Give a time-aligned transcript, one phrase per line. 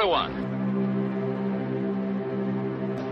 [0.00, 0.48] everyone.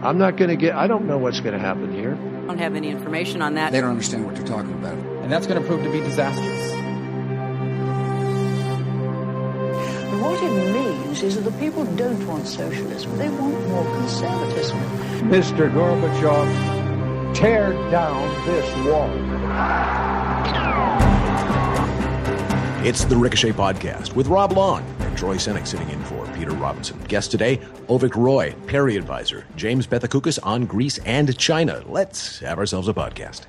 [0.03, 2.13] I'm not going to get, I don't know what's going to happen here.
[2.15, 3.73] I don't have any information on that.
[3.73, 4.97] They don't understand what you're talking about.
[5.23, 6.73] And that's going to prove to be disastrous.
[10.23, 14.79] What it means is that the people don't want socialism, they want more conservatism.
[15.29, 15.71] Mr.
[15.71, 19.11] Gorbachev, tear down this wall.
[22.87, 25.98] It's the Ricochet Podcast with Rob Long and Troy Senik sitting in for
[26.39, 26.99] Peter Robinson.
[27.09, 27.57] Guest today,
[27.89, 31.83] Avik Roy, Perry Advisor, James Pethokoukis on Greece and China.
[31.87, 33.47] Let's have ourselves a podcast.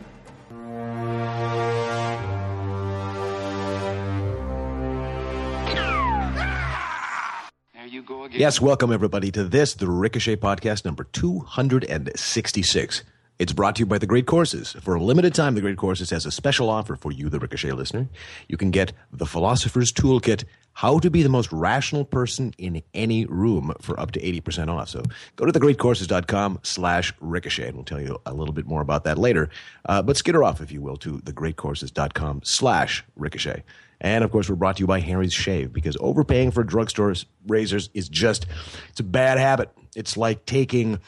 [7.92, 8.28] you go.
[8.32, 13.04] Yes, welcome everybody to this, the Ricochet Podcast number 266.
[13.40, 14.74] It's brought to you by The Great Courses.
[14.82, 17.72] For a limited time, The Great Courses has a special offer for you, the Ricochet
[17.72, 18.10] listener.
[18.50, 20.44] You can get the Philosopher's Toolkit,
[20.74, 24.90] How to Be the Most Rational Person in Any Room for up to 80% off.
[24.90, 25.04] So
[25.38, 29.18] go to thegreatcourses.com slash ricochet, and we'll tell you a little bit more about that
[29.18, 29.50] later.
[29.86, 33.64] Uh, but skitter off, if you will, to thegreatcourses.com slash ricochet.
[34.02, 37.14] And of course, we're brought to you by Harry's Shave because overpaying for drugstore
[37.48, 38.48] razors is just,
[38.90, 39.70] it's a bad habit.
[39.96, 41.00] It's like taking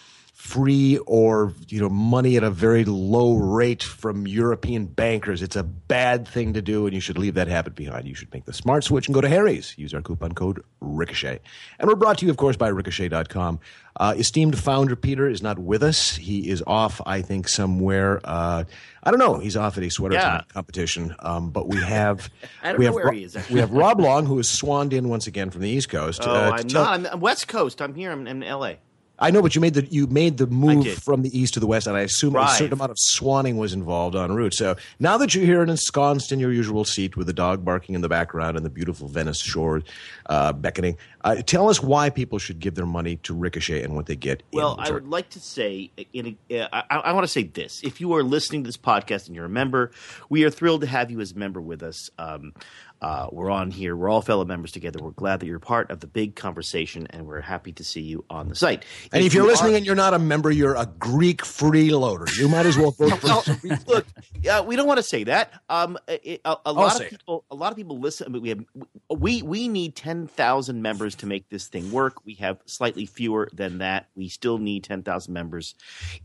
[0.41, 5.43] free or you know money at a very low rate from European bankers.
[5.43, 8.07] It's a bad thing to do, and you should leave that habit behind.
[8.07, 9.77] You should make the smart switch and go to Harry's.
[9.77, 11.39] Use our coupon code Ricochet.
[11.79, 13.59] And we're brought to you, of course, by Ricochet.com.
[13.97, 16.15] Uh, esteemed founder Peter is not with us.
[16.15, 18.19] He is off, I think, somewhere.
[18.23, 18.63] Uh,
[19.03, 19.37] I don't know.
[19.37, 20.41] He's off at a sweater Yeah.
[20.47, 21.13] competition.
[21.19, 22.29] Um, but we have
[22.63, 23.37] I don't we know have where Ro- he is.
[23.51, 26.21] we have Rob Long, who has swanned in once again from the East Coast.
[26.25, 26.93] Oh, uh, I'm tell- not.
[26.93, 27.79] I'm, I'm West Coast.
[27.81, 28.11] I'm here.
[28.11, 28.79] I'm in L.A.
[29.21, 31.67] I know, but you made the you made the move from the east to the
[31.67, 34.55] west, and I assume a certain amount of swanning was involved en route.
[34.55, 37.93] So now that you're here and ensconced in your usual seat with the dog barking
[37.93, 39.83] in the background and the beautiful Venice shore
[40.25, 44.07] uh, beckoning, uh, tell us why people should give their money to Ricochet and what
[44.07, 44.41] they get.
[44.51, 47.81] Well, I would like to say, in a, uh, I, I want to say this:
[47.83, 49.91] if you are listening to this podcast and you're a member,
[50.29, 52.09] we are thrilled to have you as a member with us.
[52.17, 52.53] Um,
[53.01, 53.95] uh, we're on here.
[53.95, 54.99] We're all fellow members together.
[55.01, 58.23] We're glad that you're part of the big conversation, and we're happy to see you
[58.29, 58.85] on the site.
[59.11, 62.37] And if you're you listening are- and you're not a member, you're a Greek freeloader.
[62.37, 63.27] You might as well vote for.
[63.27, 64.05] Well, look,
[64.49, 65.51] uh, we don't want to say that.
[65.69, 67.09] Um, it, a, a lot of it.
[67.09, 68.27] people, a lot of people listen.
[68.27, 68.63] I mean, we have
[69.09, 72.23] we we need ten thousand members to make this thing work.
[72.23, 74.09] We have slightly fewer than that.
[74.15, 75.73] We still need ten thousand members.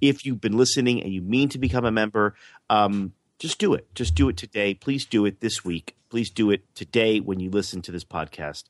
[0.03, 2.35] If you've been listening and you mean to become a member,
[2.69, 3.95] um, just do it.
[3.95, 4.75] Just do it today.
[4.75, 5.97] Please do it this week.
[6.11, 8.65] Please do it today when you listen to this podcast.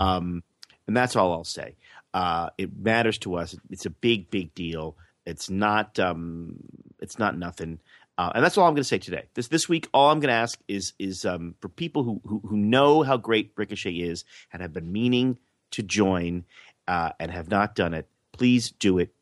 [0.00, 0.42] Um,
[0.86, 1.76] and that's all I'll say.
[2.14, 3.54] Uh, it matters to us.
[3.70, 4.96] It's a big, big deal.
[5.26, 5.98] It's not.
[5.98, 6.56] Um,
[7.00, 7.80] it's not nothing.
[8.16, 9.24] Uh, and that's all I'm going to say today.
[9.34, 12.40] This this week, all I'm going to ask is is um, for people who, who
[12.44, 15.38] who know how great Ricochet is and have been meaning
[15.72, 16.44] to join
[16.88, 18.08] uh, and have not done it.
[18.32, 19.14] Please do it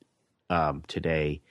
[0.48, 1.42] um, today.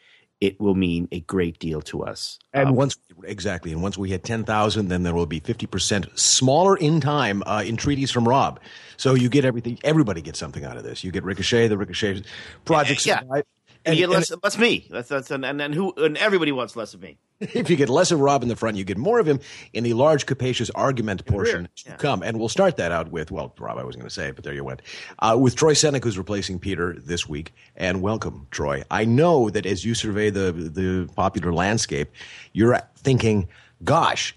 [0.45, 2.37] It will mean a great deal to us.
[2.53, 5.65] And Um, once exactly, and once we hit ten thousand, then there will be fifty
[5.65, 8.59] percent smaller in time uh, entreaties from Rob.
[8.97, 9.79] So you get everything.
[9.83, 11.03] Everybody gets something out of this.
[11.03, 12.21] You get Ricochet, the Ricochet
[12.63, 13.05] projects.
[13.05, 13.21] Yeah.
[13.27, 13.45] right?
[13.85, 14.87] And, you get and less, less me.
[14.89, 17.17] That's, that's and, and, and who and everybody wants less of me.
[17.39, 19.39] if you get less of Rob in the front, you get more of him
[19.73, 21.95] in the large, capacious argument portion yeah.
[21.97, 22.23] come.
[22.23, 24.43] And we'll start that out with well, Rob, I wasn't going to say, it, but
[24.43, 24.81] there you went.
[25.19, 27.53] Uh, with Troy Senik, who's replacing Peter this week.
[27.75, 28.83] And welcome, Troy.
[28.89, 32.11] I know that as you survey the the popular landscape,
[32.53, 33.49] you're thinking,
[33.83, 34.35] gosh.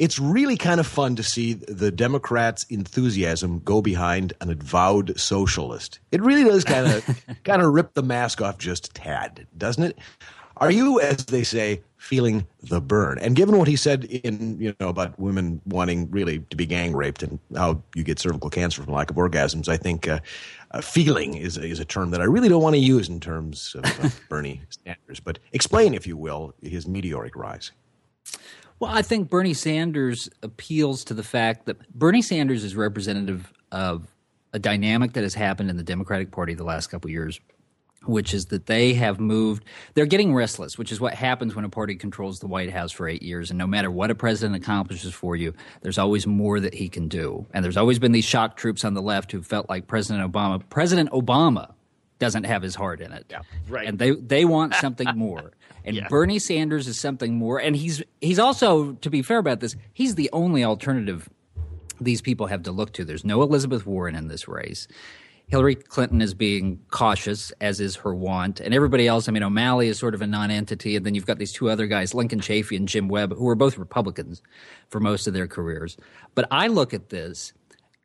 [0.00, 5.98] It's really kind of fun to see the Democrats' enthusiasm go behind an avowed socialist.
[6.10, 9.82] It really does kind of kind of rip the mask off just a tad, doesn't
[9.82, 9.98] it?
[10.56, 13.18] Are you, as they say, feeling the burn?
[13.18, 16.96] And given what he said in you know about women wanting really to be gang
[16.96, 20.20] raped and how you get cervical cancer from lack of orgasms, I think uh,
[20.70, 23.76] uh, feeling is is a term that I really don't want to use in terms
[23.76, 25.20] of uh, Bernie Sanders.
[25.20, 27.72] But explain, if you will, his meteoric rise.
[28.80, 34.06] Well, I think Bernie Sanders appeals to the fact that Bernie Sanders is representative of
[34.54, 37.38] a dynamic that has happened in the Democratic Party the last couple years,
[38.06, 39.66] which is that they have moved.
[39.92, 43.06] They're getting restless, which is what happens when a party controls the White House for
[43.06, 43.50] eight years.
[43.50, 45.52] And no matter what a president accomplishes for you,
[45.82, 47.46] there's always more that he can do.
[47.52, 50.62] And there's always been these shock troops on the left who felt like President Obama.
[50.70, 51.74] President Obama
[52.20, 53.26] doesn't have his heart in it.
[53.68, 53.88] right.
[53.88, 55.50] And they they want something more.
[55.82, 56.08] And Yeah.
[56.08, 57.58] Bernie Sanders is something more.
[57.58, 61.26] And he's he's also, to be fair about this, he's the only alternative
[61.98, 63.04] these people have to look to.
[63.04, 64.86] There's no Elizabeth Warren in this race.
[65.46, 69.26] Hillary Clinton is being cautious, as is her want, and everybody else.
[69.26, 71.86] I mean, O'Malley is sort of a non-entity, and then you've got these two other
[71.86, 74.42] guys, Lincoln Chafee and Jim Webb, who are both Republicans
[74.90, 75.96] for most of their careers.
[76.36, 77.52] But I look at this,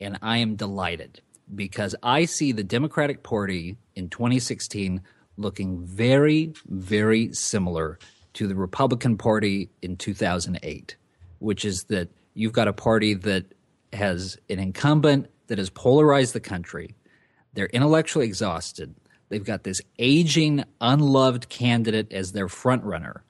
[0.01, 1.21] and I am delighted
[1.53, 5.01] because I see the Democratic Party in 2016
[5.37, 7.99] looking very, very similar
[8.33, 10.95] to the Republican Party in 2008,
[11.39, 13.45] which is that you've got a party that
[13.93, 16.95] has an incumbent that has polarized the country.
[17.53, 18.95] They're intellectually exhausted.
[19.29, 23.21] They've got this aging, unloved candidate as their frontrunner.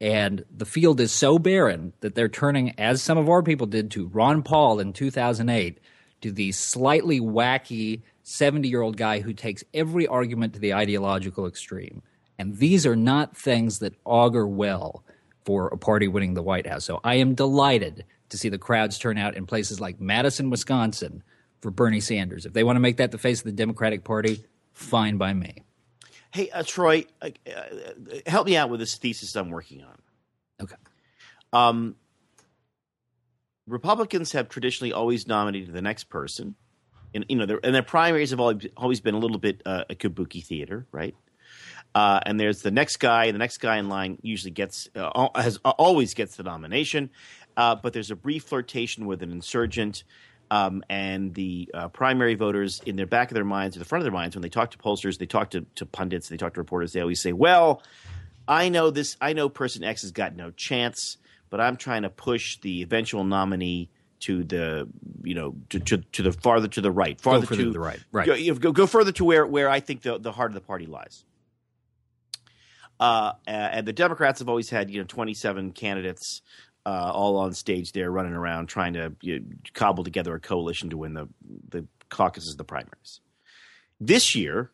[0.00, 3.90] And the field is so barren that they're turning, as some of our people did
[3.92, 5.78] to Ron Paul in 2008,
[6.22, 11.46] to the slightly wacky 70 year old guy who takes every argument to the ideological
[11.46, 12.02] extreme.
[12.38, 15.04] And these are not things that augur well
[15.44, 16.84] for a party winning the White House.
[16.84, 21.22] So I am delighted to see the crowds turn out in places like Madison, Wisconsin
[21.60, 22.46] for Bernie Sanders.
[22.46, 25.64] If they want to make that the face of the Democratic Party, fine by me.
[26.32, 27.62] Hey, uh, Troy, uh, uh,
[28.26, 29.98] help me out with this thesis I'm working on.
[30.62, 30.76] Okay.
[31.52, 31.96] Um,
[33.72, 36.54] Republicans have traditionally always nominated the next person,
[37.14, 39.94] and you know, their, and their primaries have always, been a little bit uh, a
[39.94, 41.16] kabuki theater, right?
[41.94, 45.58] Uh, and there's the next guy, the next guy in line usually gets uh, has
[45.64, 47.08] always gets the nomination,
[47.56, 50.04] uh, but there's a brief flirtation with an insurgent.
[50.50, 54.02] Um, and the uh, primary voters, in their back of their minds, or the front
[54.02, 56.52] of their minds, when they talk to pollsters, they talk to, to pundits, they talk
[56.54, 57.82] to reporters, they always say, "Well,
[58.46, 59.16] I know this.
[59.18, 61.16] I know person X has got no chance,
[61.52, 63.90] but I'm trying to push the eventual nominee
[64.20, 64.88] to the
[65.22, 68.26] you know to, to, to the farther to the right, farther to the right, right.
[68.26, 70.86] Go, go, go further to where where I think the the heart of the party
[70.86, 71.24] lies."
[72.98, 76.40] Uh, and the Democrats have always had you know 27 candidates
[76.86, 80.88] uh, all on stage there running around trying to you know, cobble together a coalition
[80.88, 81.28] to win the
[81.68, 83.20] the caucuses, the primaries.
[84.00, 84.70] This year,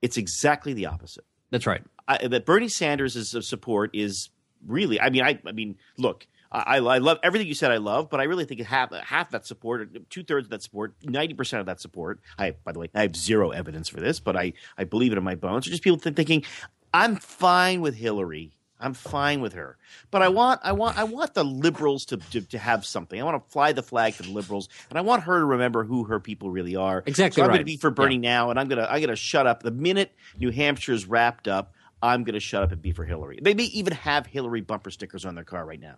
[0.00, 1.24] it's exactly the opposite.
[1.50, 1.82] That's right.
[2.08, 4.30] I, that Bernie Sanders' support is
[4.66, 5.00] really.
[5.00, 7.70] I mean, I, I mean, look, I, I love everything you said.
[7.70, 10.94] I love, but I really think half half that support, two thirds of that support,
[11.02, 12.20] ninety percent of that support.
[12.38, 15.18] I, by the way, I have zero evidence for this, but I I believe it
[15.18, 15.66] in my bones.
[15.66, 16.44] Are just people thinking,
[16.92, 18.52] I'm fine with Hillary.
[18.84, 19.78] I'm fine with her,
[20.10, 23.20] but I want, I want, I want the liberals to, to, to have something.
[23.20, 25.84] I want to fly the flag to the liberals, and I want her to remember
[25.84, 27.04] who her people really are.
[27.06, 27.40] Exactly.
[27.40, 27.54] So I'm right.
[27.54, 28.20] going to be for Bernie yeah.
[28.22, 31.74] now, and I'm gonna, I'm gonna shut up the minute New Hampshire is wrapped up.
[32.02, 33.38] I'm going to shut up and be for Hillary.
[33.40, 35.96] They may even have Hillary bumper stickers on their car right now.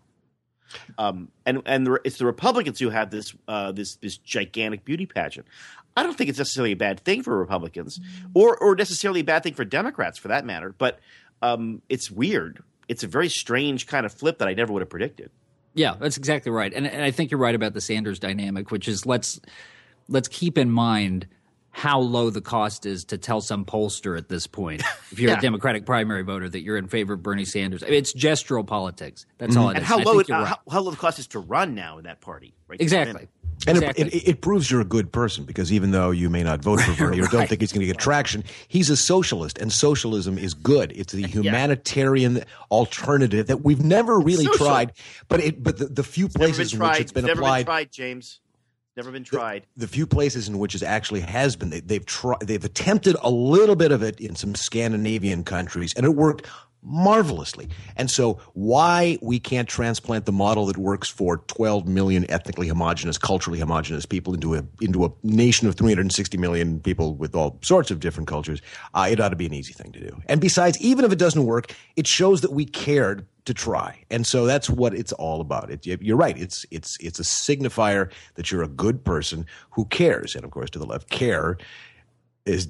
[0.98, 5.06] Um, and and the, it's the Republicans who have this uh, this this gigantic beauty
[5.06, 5.46] pageant.
[5.96, 8.00] I don't think it's necessarily a bad thing for Republicans,
[8.34, 10.74] or or necessarily a bad thing for Democrats for that matter.
[10.76, 11.00] But
[11.42, 12.62] um, it's weird.
[12.88, 15.30] It's a very strange kind of flip that I never would have predicted.
[15.74, 16.72] Yeah, that's exactly right.
[16.72, 19.40] And, and I think you're right about the Sanders dynamic, which is let's
[20.08, 21.26] let's keep in mind
[21.76, 24.80] how low the cost is to tell some pollster at this point,
[25.10, 25.38] if you're Yeah.
[25.38, 27.82] a Democratic primary voter, that you're in favor of Bernie Sanders.
[27.82, 29.26] I mean, it's gestural politics.
[29.38, 29.76] That's all it is.
[29.78, 30.46] And how I low it, uh, right.
[30.46, 32.54] how, how low the cost is to run now in that party?
[32.68, 32.80] Right?
[32.80, 33.26] exactly.
[33.66, 34.04] And exactly.
[34.06, 36.80] it, it, it proves you're a good person because even though you may not vote
[36.80, 37.48] for Bernie or don't Right.
[37.48, 40.92] think he's going to get traction, he's a socialist, and socialism is good.
[40.94, 44.66] It's the humanitarian alternative that we've never really Social.
[44.66, 44.92] tried,
[45.28, 47.00] but it but the, the few Never been places in which tried.
[47.00, 48.40] it's been Never applied, been tried, James.
[48.96, 49.66] Never been tried.
[49.76, 53.30] the few places in which it actually has been, they, they've tried, they've attempted a
[53.30, 56.46] little bit of it in some Scandinavian countries, and it worked
[56.84, 57.68] marvelously.
[57.96, 63.18] And so, why we can't transplant the model that works for 12 million ethnically homogenous,
[63.18, 67.90] culturally homogenous people into a into a nation of 360 million people with all sorts
[67.90, 68.60] of different cultures?
[68.94, 70.22] Uh, it ought to be an easy thing to do.
[70.26, 74.02] And besides, even if it doesn't work, it shows that we cared to try.
[74.10, 75.70] And so that's what it's all about.
[75.70, 76.36] It, you're right.
[76.38, 80.34] It's it's it's a signifier that you're a good person who cares.
[80.34, 81.58] And of course, to the left, care
[82.46, 82.68] is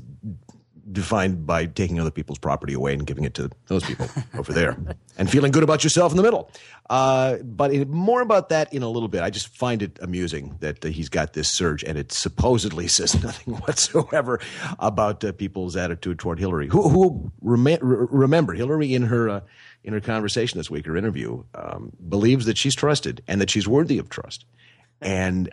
[0.92, 4.76] defined by taking other people's property away and giving it to those people over there
[5.16, 6.50] and feeling good about yourself in the middle.
[6.90, 9.22] Uh, but more about that in a little bit.
[9.22, 13.22] I just find it amusing that uh, he's got this surge and it supposedly says
[13.22, 14.40] nothing whatsoever
[14.78, 16.68] about uh, people's attitude toward Hillary.
[16.68, 19.40] Who, who rem- remember Hillary in her uh,
[19.82, 23.68] in her conversation this week, her interview, um, believes that she's trusted and that she's
[23.68, 24.46] worthy of trust.
[25.02, 25.50] And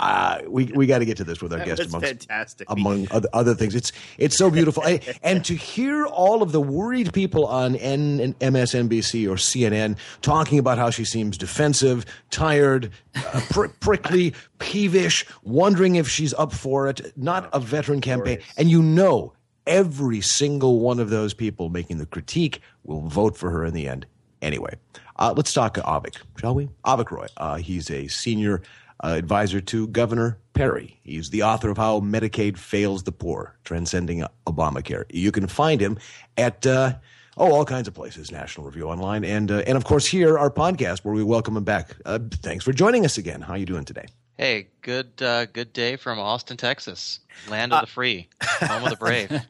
[0.00, 2.70] uh, we we got to get to this with our guest amongst fantastic.
[2.70, 3.74] among other, other things.
[3.74, 8.20] It's it's so beautiful, and, and to hear all of the worried people on N
[8.20, 15.26] and MSNBC or CNN talking about how she seems defensive, tired, uh, pr- prickly, peevish,
[15.42, 17.12] wondering if she's up for it.
[17.16, 19.32] Not a veteran campaign, and you know
[19.66, 23.88] every single one of those people making the critique will vote for her in the
[23.88, 24.06] end.
[24.42, 24.74] Anyway,
[25.18, 26.68] uh, let's talk Avik, shall we?
[26.84, 27.26] Avik Roy.
[27.38, 28.60] Uh, he's a senior
[29.02, 31.00] uh, advisor to Governor Perry.
[31.02, 35.04] He's the author of How Medicaid Fails the Poor, Transcending Obamacare.
[35.10, 35.98] You can find him
[36.36, 36.94] at uh,
[37.36, 40.50] oh all kinds of places, National Review Online, and uh, and of course here our
[40.50, 41.96] podcast where we welcome him back.
[42.04, 43.40] Uh, thanks for joining us again.
[43.40, 44.06] How you doing today?
[44.36, 48.96] Hey, good uh, good day from Austin, Texas, land of the free, home of the
[48.96, 49.30] brave.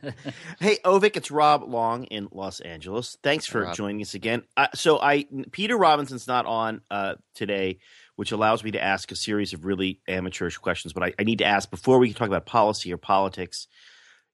[0.61, 3.17] Hey, Avik, it's Rob Long in Los Angeles.
[3.23, 3.75] Thanks for Rob.
[3.75, 4.43] joining us again.
[4.59, 7.79] Uh, so, I Peter Robinson's not on uh, today,
[8.17, 10.93] which allows me to ask a series of really amateurish questions.
[10.93, 13.67] But I, I need to ask before we can talk about policy or politics.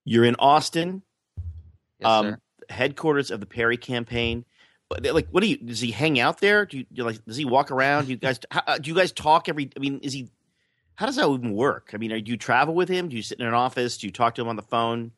[0.05, 1.03] You're in Austin,
[1.99, 2.37] Yes, um,
[2.69, 4.45] headquarters of the Perry campaign.
[4.89, 5.57] But, Like, what do you?
[5.59, 6.67] Does he hang out there?
[6.67, 7.25] Do you, do you like?
[7.25, 8.07] Does he walk around?
[8.07, 8.41] Do you guys?
[8.51, 9.71] How, uh, do you guys talk every?
[9.77, 10.31] I mean, is he?
[10.95, 11.91] How does that even work?
[11.95, 13.09] I mean, are, do you travel with him?
[13.09, 13.99] Do you sit in an office?
[13.99, 15.13] Do you talk to him on the phone?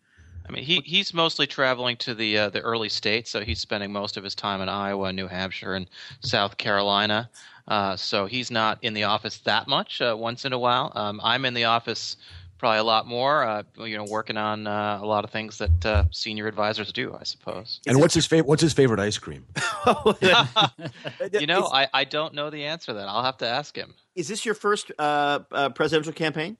[0.49, 3.92] I mean, he he's mostly traveling to the uh, the early states, so he's spending
[3.92, 5.88] most of his time in Iowa, New Hampshire, and
[6.21, 7.31] South Carolina.
[7.69, 10.00] Uh, so he's not in the office that much.
[10.00, 12.16] Uh, once in a while, um, I'm in the office
[12.59, 13.45] probably a lot more.
[13.45, 17.16] Uh, you know, working on uh, a lot of things that uh, senior advisors do,
[17.19, 17.81] I suppose.
[17.87, 18.47] And what's his favorite?
[18.49, 19.45] What's his favorite ice cream?
[21.33, 23.09] You know, I, I don't know the answer to that.
[23.09, 23.95] I'll have to ask him.
[24.14, 26.57] is this your first uh, uh, presidential campaign?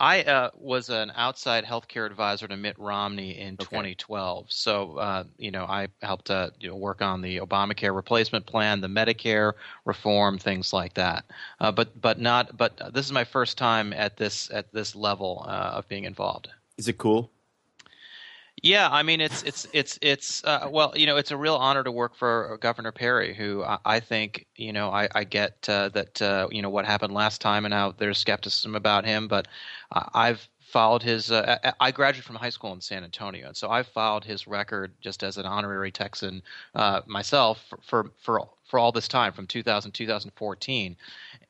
[0.00, 4.46] I uh, was an outside healthcare advisor to Mitt Romney in 2012.
[4.48, 8.80] So, uh, you know, I helped uh, you know, work on the Obamacare replacement plan,
[8.80, 9.52] the Medicare
[9.84, 11.24] reform, things like that.
[11.60, 12.56] Uh, but, but not.
[12.56, 16.48] But this is my first time at this at this level uh, of being involved.
[16.76, 17.30] Is it cool?
[18.66, 21.84] Yeah, I mean it's it's it's it's uh, well, you know, it's a real honor
[21.84, 25.88] to work for Governor Perry, who I, I think you know I, I get uh,
[25.90, 29.46] that uh, you know what happened last time and how there's skepticism about him, but
[29.92, 31.30] I- I've followed his.
[31.30, 34.46] Uh, I I graduated from high school in San Antonio, and so I've followed his
[34.46, 36.42] record just as an honorary Texan
[36.74, 40.96] uh, myself for, for for for all this time from 2000 2014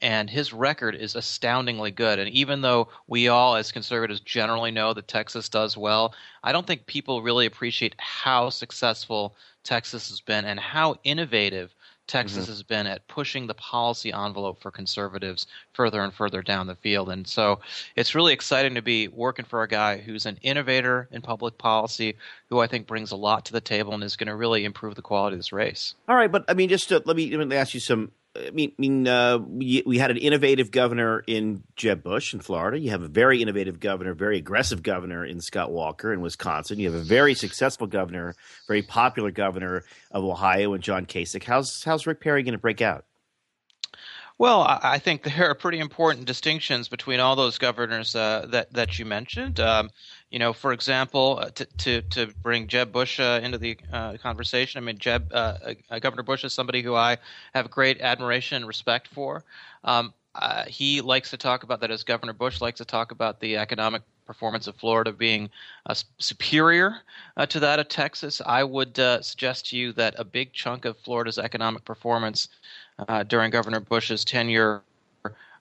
[0.03, 2.19] and his record is astoundingly good.
[2.19, 6.67] And even though we all, as conservatives, generally know that Texas does well, I don't
[6.67, 11.75] think people really appreciate how successful Texas has been and how innovative
[12.07, 12.53] Texas mm-hmm.
[12.53, 17.09] has been at pushing the policy envelope for conservatives further and further down the field.
[17.11, 17.61] And so
[17.97, 22.17] it's really exciting to be working for a guy who's an innovator in public policy,
[22.49, 24.95] who I think brings a lot to the table and is going to really improve
[24.95, 25.95] the quality of this race.
[26.09, 28.13] All right, but I mean, just to, let me let me ask you some.
[28.47, 32.41] I mean, I mean, uh, we we had an innovative governor in Jeb Bush in
[32.41, 32.79] Florida.
[32.79, 36.79] You have a very innovative governor, very aggressive governor in Scott Walker in Wisconsin.
[36.79, 38.35] You have a very successful governor,
[38.67, 41.45] very popular governor of Ohio in John Kasich.
[41.45, 43.05] How's how's Rick Perry going to break out?
[44.39, 48.73] Well, I I think there are pretty important distinctions between all those governors uh, that
[48.73, 49.61] that you mentioned.
[49.61, 49.91] Um,
[50.31, 54.17] you know, for example, uh, to to, to bring Jeb Bush uh, into the uh,
[54.19, 54.83] conversation.
[54.83, 57.19] I mean, Jeb uh, uh, Governor Bush is somebody who I
[57.55, 59.45] have great admiration and respect for.
[59.85, 63.41] Um, uh, he likes to talk about that as Governor Bush likes to talk about
[63.41, 65.49] the economic performance of Florida being
[65.87, 66.97] uh, superior
[67.37, 68.43] uh, to that of Texas.
[68.45, 72.49] I would uh, suggest to you that a big chunk of Florida's economic performance
[73.09, 74.83] uh, during Governor Bush's tenure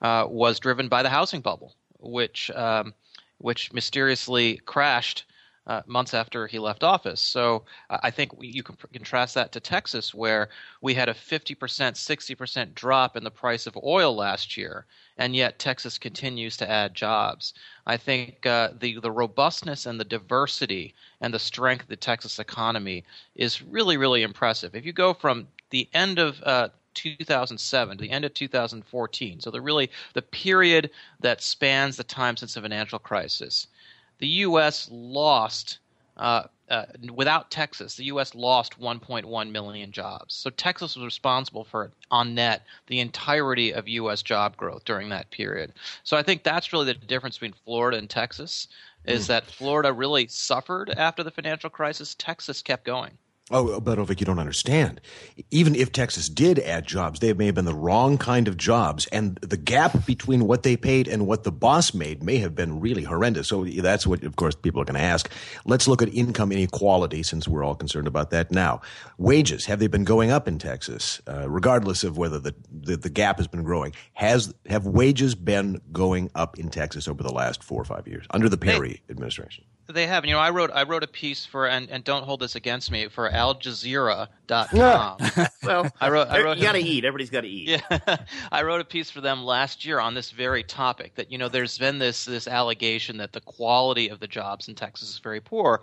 [0.01, 2.93] uh, was driven by the housing bubble, which um,
[3.37, 5.25] which mysteriously crashed
[5.67, 7.19] uh, months after he left office.
[7.19, 10.49] So I think you can contrast that to Texas, where
[10.81, 14.85] we had a 50%, 60% drop in the price of oil last year,
[15.17, 17.53] and yet Texas continues to add jobs.
[17.87, 22.37] I think uh, the the robustness and the diversity and the strength of the Texas
[22.39, 23.03] economy
[23.35, 24.75] is really really impressive.
[24.75, 29.51] If you go from the end of uh, 2007 to the end of 2014, so
[29.51, 33.67] the really the period that spans the time since the financial crisis,
[34.19, 34.89] the U.S.
[34.91, 35.79] lost.
[36.17, 38.33] Uh, uh, without Texas, the U.S.
[38.33, 40.33] lost 1.1 million jobs.
[40.33, 44.23] So Texas was responsible for, on net, the entirety of U.S.
[44.23, 45.73] job growth during that period.
[46.03, 48.67] So I think that's really the difference between Florida and Texas,
[49.05, 52.15] is that Florida really suffered after the financial crisis.
[52.15, 53.17] Texas kept going.
[53.51, 54.99] Oh, but Avik, you don't understand.
[55.51, 59.05] Even if Texas did add jobs, they may have been the wrong kind of jobs,
[59.11, 62.79] and the gap between what they paid and what the boss made may have been
[62.79, 63.49] really horrendous.
[63.49, 65.29] So that's what, of course, people are going to ask.
[65.63, 68.81] Let's look at income inequality, since we're all concerned about that now.
[69.19, 73.11] Wages have they been going up in Texas, uh, regardless of whether the, the the
[73.11, 73.93] gap has been growing?
[74.13, 78.25] Has have wages been going up in Texas over the last four or five years
[78.31, 79.65] under the Perry administration?
[79.87, 80.25] They have.
[80.25, 82.89] You know, I wrote I wrote a piece for and, and don't hold this against
[82.89, 85.17] me for AlJazeera.com.
[85.63, 86.27] Well, I wrote.
[86.27, 87.05] I wrote you got to eat.
[87.05, 87.69] Everybody's got to eat.
[87.69, 88.17] Yeah,
[88.51, 91.15] I wrote a piece for them last year on this very topic.
[91.15, 94.75] That you know, there's been this this allegation that the quality of the jobs in
[94.75, 95.81] Texas is very poor,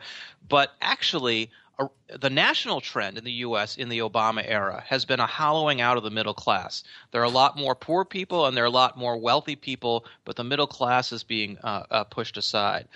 [0.49, 1.51] but actually.
[1.79, 3.79] A, the national trend in the U.S.
[3.79, 6.85] in the Obama era has been a hollowing out of the middle class.
[7.13, 10.05] There are a lot more poor people and there are a lot more wealthy people,
[10.27, 12.89] but the middle class is being uh, uh, pushed aside.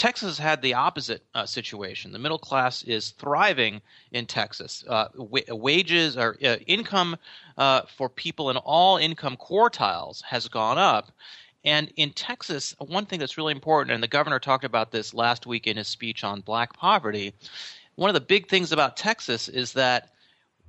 [0.00, 2.10] Texas has had the opposite uh, situation.
[2.10, 4.82] The middle class is thriving in Texas.
[4.88, 7.18] Uh, wa- wages or uh, income
[7.58, 11.12] uh, for people in all income quartiles has gone up,
[11.66, 15.46] and in Texas, one thing that's really important, and the governor talked about this last
[15.46, 17.34] week in his speech on black poverty.
[17.96, 20.14] One of the big things about Texas is that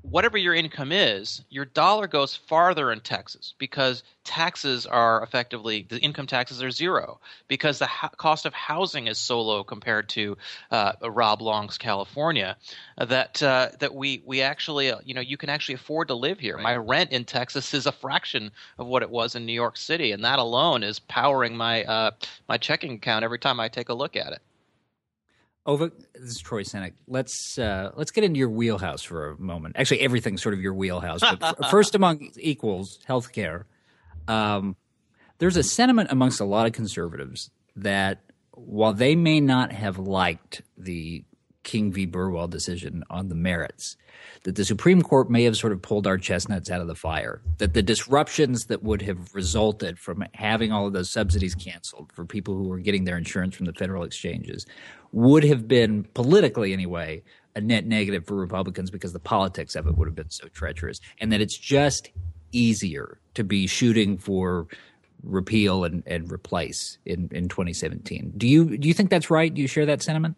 [0.01, 5.99] whatever your income is, your dollar goes farther in Texas because taxes are effectively the
[5.99, 10.37] income taxes are zero because the cost of housing is so low compared to
[10.71, 12.57] uh, Rob Long's California
[12.97, 16.15] uh, that uh, that we we actually uh, you know you can actually afford to
[16.15, 16.55] live here.
[16.55, 16.63] Right.
[16.63, 20.11] My rent in Texas is a fraction of what it was in New York City,
[20.11, 22.11] and that alone is powering my uh,
[22.47, 24.41] my checking account every time I take a look at it.
[25.65, 26.93] Ova, this is Troy Senik.
[27.07, 29.75] Let's uh, let's get into your wheelhouse for a moment.
[29.77, 31.21] Actually, everything's sort of your wheelhouse.
[31.21, 33.65] But first among equals, healthcare.
[34.27, 34.75] Um,
[35.37, 38.19] there's a sentiment amongst a lot of conservatives that
[38.53, 41.23] while they may not have liked the
[41.63, 42.07] King v.
[42.07, 43.97] Burwell decision on the merits,
[44.43, 47.41] that the Supreme Court may have sort of pulled our chestnuts out of the fire,
[47.59, 52.25] that the disruptions that would have resulted from having all of those subsidies canceled for
[52.25, 54.65] people who were getting their insurance from the federal exchanges
[55.11, 57.21] would have been politically anyway
[57.55, 61.01] a net negative for Republicans because the politics of it would have been so treacherous,
[61.19, 62.09] and that it's just
[62.51, 64.67] easier to be shooting for
[65.23, 68.33] repeal and, and replace in, in 2017.
[68.37, 69.53] Do you do you think that's right?
[69.53, 70.37] Do you share that sentiment?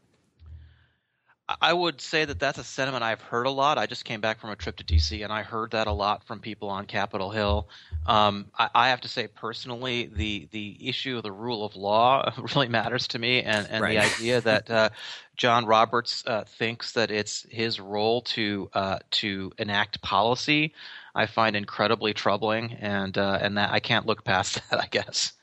[1.50, 3.78] I would say that that's a sentiment I've heard a lot.
[3.78, 6.24] I just came back from a trip to DC, and I heard that a lot
[6.24, 7.68] from people on Capitol Hill.
[8.06, 12.32] Um, I, I, have to say personally, the the issue of the rule of law
[12.56, 14.00] really matters to me, and, and right.
[14.00, 14.90] the idea that uh,
[15.36, 20.74] John Roberts uh, thinks that it's his role to uh, to enact policy,
[21.14, 24.80] I find incredibly troubling, and uh, and that I can't look past that.
[24.80, 25.34] I guess.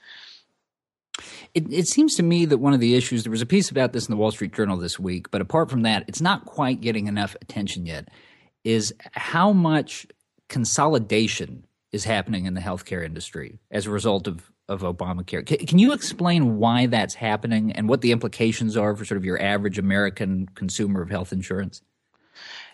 [1.55, 3.93] It, it, seems to me that one of the issues, there was a piece about
[3.93, 6.81] this in the Wall Street Journal this week, but apart from that, it's not quite
[6.81, 8.09] getting enough attention yet,
[8.65, 10.07] is how much
[10.49, 15.45] consolidation is happening in the healthcare industry as a result of, of Obamacare.
[15.45, 19.25] Can, can you explain why that's happening and what the implications are for sort of
[19.25, 21.83] your average American consumer of health insurance?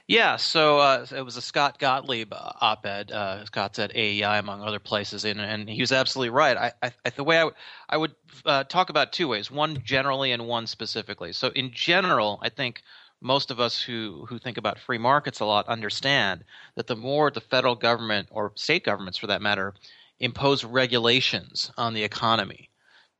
[0.09, 3.11] Yeah, so uh, it was a Scott Gottlieb uh, op-ed.
[3.11, 6.57] Uh, Scott's at AEI among other places, and, and he was absolutely right.
[6.57, 7.57] I, I, the way I, w-
[7.88, 8.14] I would
[8.45, 11.33] uh, talk about two ways: one generally and one specifically.
[11.33, 12.83] So in general, I think
[13.21, 16.45] most of us who who think about free markets a lot understand
[16.77, 19.75] that the more the federal government or state governments, for that matter,
[20.21, 22.71] impose regulations on the economy,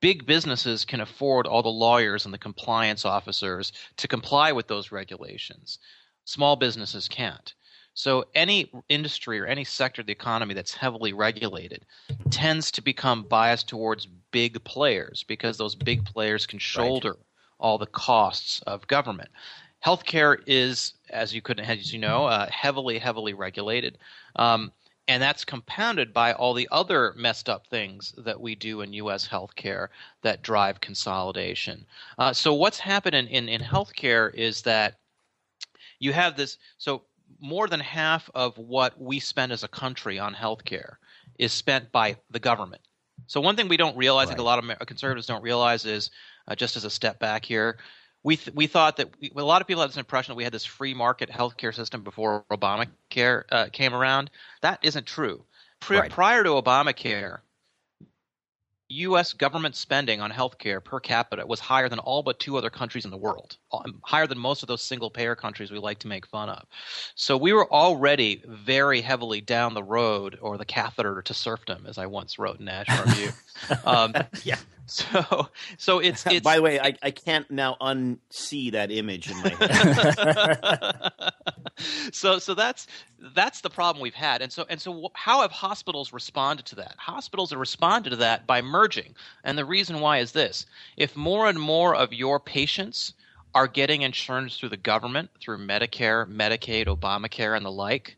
[0.01, 4.93] big businesses can afford all the lawyers and the compliance officers to comply with those
[4.93, 5.81] regulations.
[6.27, 7.55] Small businesses can't.
[7.95, 11.87] So any industry or any sector of the economy that's heavily regulated
[12.31, 17.19] tends to become biased towards big players because those big players can shoulder right.
[17.59, 19.31] all the costs of government.
[19.85, 23.97] Healthcare is, as you could, as you know, uh, heavily, heavily regulated.
[24.35, 24.73] Um,
[25.09, 29.29] and that's compounded by all the other messed up things that we do in U.S.
[29.29, 29.89] healthcare
[30.23, 31.87] that drive consolidation.
[32.19, 34.99] Uh, so what's happened in, in, in healthcare is that
[35.99, 37.03] you have this so
[37.41, 40.95] more than half of what we spend as a country on healthcare
[41.39, 42.83] is spent by the government.
[43.27, 44.33] So one thing we don't realize, right.
[44.33, 46.11] I think a lot of conservatives don't realize, is
[46.49, 47.79] uh, just as a step back here,
[48.23, 50.45] we th- we thought that we, a lot of people had this impression that we
[50.45, 54.31] had this free market healthcare system before Obamacare uh, came around.
[54.63, 55.45] That isn't true.
[55.81, 56.11] Pri- right.
[56.11, 57.39] Prior to Obamacare,
[58.89, 59.33] U.S.
[59.33, 63.11] government spending on healthcare per capita was higher than all but two other countries in
[63.11, 66.27] the world, um, higher than most of those single payer countries we like to make
[66.27, 66.65] fun of.
[67.15, 71.99] So we were already very heavily down the road, or the catheter to serfdom, as
[71.99, 73.31] I once wrote in National Review.
[73.85, 74.59] um, yeah.
[74.87, 79.37] So, so it's, it's By the way, I, I can't now unsee that image in
[79.43, 81.13] my head.
[82.13, 82.87] so, so that's
[83.35, 86.95] that's the problem we've had, and so and so, how have hospitals responded to that?
[86.99, 91.49] Hospitals have responded to that by merging, and the reason why is this: if more
[91.49, 93.13] and more of your patients
[93.55, 98.17] are getting insurance through the government, through Medicare, Medicaid, Obamacare, and the like,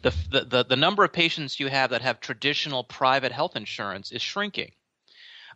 [0.00, 4.10] the, the, the, the number of patients you have that have traditional private health insurance
[4.10, 4.72] is shrinking.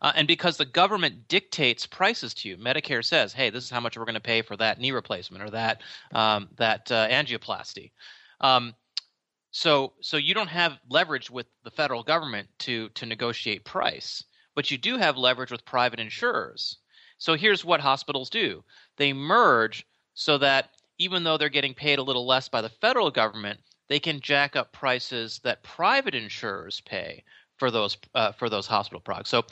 [0.04, 3.80] Uh, and because the government dictates prices to you, Medicare says, "Hey, this is how
[3.80, 5.80] much we're going to pay for that knee replacement or that
[6.14, 7.90] um, that uh, angioplasty."
[8.42, 8.74] Um,
[9.50, 14.22] so, so you don't have leverage with the federal government to to negotiate price,
[14.54, 16.80] but you do have leverage with private insurers.
[17.16, 18.62] So here's what hospitals do:
[18.98, 23.10] they merge so that even though they're getting paid a little less by the federal
[23.10, 27.24] government, they can jack up prices that private insurers pay
[27.56, 29.30] for those uh, for those hospital products.
[29.30, 29.44] So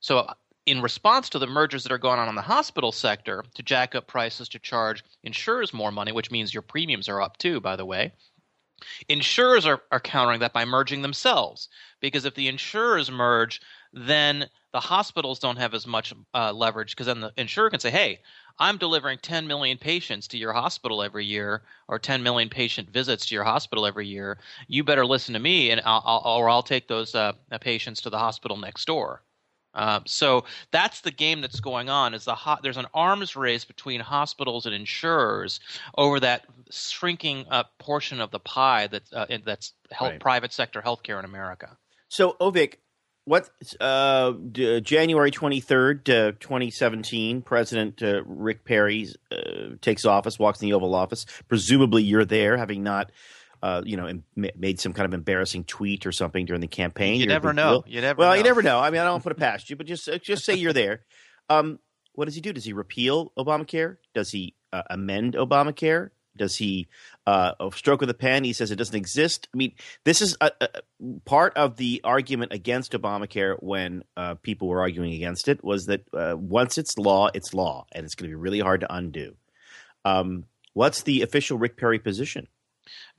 [0.00, 0.26] so,
[0.66, 3.94] in response to the mergers that are going on in the hospital sector to jack
[3.94, 7.76] up prices to charge insurers more money, which means your premiums are up too, by
[7.76, 8.12] the way,
[9.08, 11.68] insurers are, are countering that by merging themselves.
[12.00, 13.60] Because if the insurers merge,
[13.92, 17.90] then the hospitals don't have as much uh, leverage because then the insurer can say,
[17.90, 18.20] "Hey,
[18.58, 23.26] I'm delivering 10 million patients to your hospital every year, or 10 million patient visits
[23.26, 24.38] to your hospital every year.
[24.68, 28.10] You better listen to me, and I'll, I'll or I'll take those uh, patients to
[28.10, 29.22] the hospital next door."
[29.74, 32.14] Um, so that's the game that's going on.
[32.14, 35.60] Is the ho- there's an arms race between hospitals and insurers
[35.96, 40.20] over that shrinking uh, portion of the pie that uh, that's health, Right.
[40.20, 41.76] private sector healthcare in America.
[42.08, 42.74] So, Avik,
[43.26, 43.48] what
[43.80, 50.38] uh, d- January twenty third, uh, twenty seventeen, President uh, Rick Perry uh, takes office,
[50.38, 51.26] walks in the Oval Office.
[51.48, 53.12] Presumably, you're there, having not.
[53.62, 57.20] Uh, you know, em- made some kind of embarrassing tweet or something during the campaign.
[57.20, 57.82] You never know.
[57.82, 57.94] deal.
[57.94, 58.18] You never.
[58.18, 58.36] Well, know.
[58.36, 58.78] you never know.
[58.78, 61.02] I mean, I don't put it past you, but just uh, just say you're there.
[61.50, 61.80] Um,
[62.14, 62.52] what does he do?
[62.52, 63.96] Does he repeal Obamacare?
[64.14, 66.10] Does he uh, amend Obamacare?
[66.36, 66.88] Does he
[67.26, 68.44] uh, stroke of the pen?
[68.44, 69.48] He says it doesn't exist.
[69.52, 70.68] I mean, this is a, a,
[71.24, 76.02] part of the argument against Obamacare when uh, people were arguing against it was that
[76.14, 79.34] uh, once it's law, it's law, and it's going to be really hard to undo.
[80.04, 82.46] Um, what's the official Rick Perry position?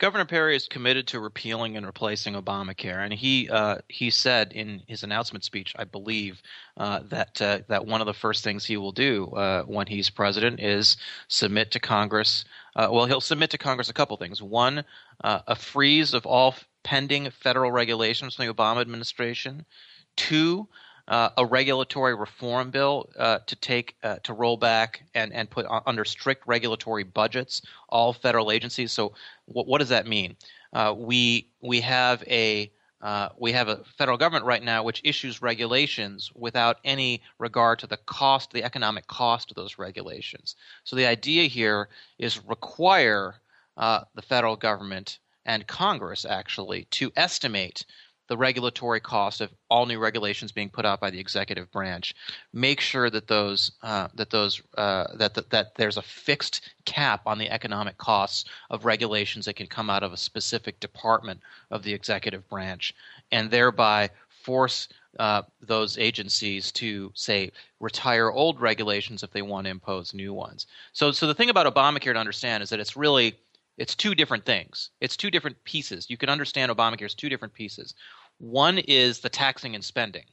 [0.01, 4.81] Governor Perry is committed to repealing and replacing Obamacare, and he uh, he said in
[4.87, 6.41] his announcement speech, I believe,
[6.75, 10.09] uh, that uh, that one of the first things he will do uh, when he's
[10.09, 12.45] president is submit to Congress.
[12.75, 14.41] Uh, well, he'll submit to Congress a couple things.
[14.41, 14.85] One,
[15.23, 19.67] uh, a freeze of all pending federal regulations from the Obama administration.
[20.15, 20.67] Two,
[21.11, 25.65] uh, a regulatory reform bill uh, to take uh, to roll back and and put
[25.85, 28.93] under strict regulatory budgets all federal agencies.
[28.93, 29.11] So
[29.45, 30.37] what, what does that mean?
[30.71, 32.71] Uh, we we have a
[33.01, 37.87] uh, we have a federal government right now which issues regulations without any regard to
[37.87, 40.55] the cost, the economic cost of those regulations.
[40.85, 43.35] So the idea here is require
[43.75, 47.85] uh, the federal government and Congress actually to estimate
[48.31, 52.15] the regulatory cost of all new regulations being put out by the executive branch.
[52.53, 57.23] Make sure that those uh, that those uh, that, that that there's a fixed cap
[57.25, 61.41] on the economic costs of regulations that can come out of a specific department
[61.71, 62.95] of the executive branch,
[63.33, 64.87] and thereby force
[65.19, 70.67] uh, those agencies to say retire old regulations if they want to impose new ones.
[70.93, 73.35] So, so the thing about Obamacare to understand is that it's really
[73.77, 74.91] it's two different things.
[74.99, 76.09] It's two different pieces.
[76.09, 77.95] You can understand Obamacare as two different pieces.
[78.41, 80.25] One is the taxing and spending,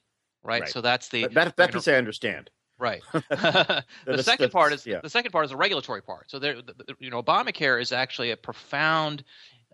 [0.42, 0.62] right?
[0.62, 0.71] Right.
[0.71, 2.49] So that's the That, that, piece I understand.
[2.79, 3.03] Right.
[3.12, 5.01] the That's- second that's- part is yeah.
[5.03, 6.31] the second part is the regulatory part.
[6.31, 9.25] So there, the, the- you know, Obamacare is actually a profound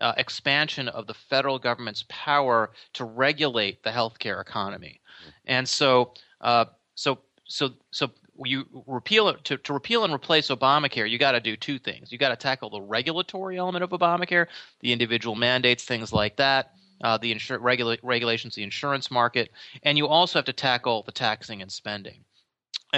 [0.01, 4.99] uh, expansion of the federal government's power to regulate the healthcare economy,
[5.45, 8.11] and so, uh, so, so, so.
[8.43, 11.09] You repeal it to, to repeal and replace Obamacare.
[11.09, 12.11] You got to do two things.
[12.11, 14.47] You got to tackle the regulatory element of Obamacare,
[14.81, 19.51] the individual mandates, things like that, uh, the insur- regula- regulations, the insurance market,
[19.83, 22.23] and you also have to tackle the taxing and spending.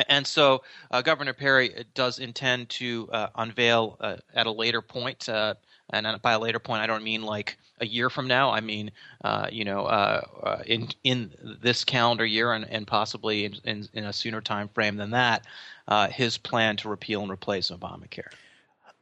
[0.10, 5.28] And so, uh, Governor Perry does intend to uh, unveil uh, at a later point,
[5.28, 5.56] uh,
[5.92, 8.52] and by a later point, I don't mean like a year from now.
[8.52, 8.92] I mean,
[9.24, 11.32] uh, you know, uh, uh, in in
[11.62, 15.46] this calendar year, and, and possibly in, in, in a sooner time frame than that,
[15.88, 18.32] uh, his plan to repeal and replace Obamacare.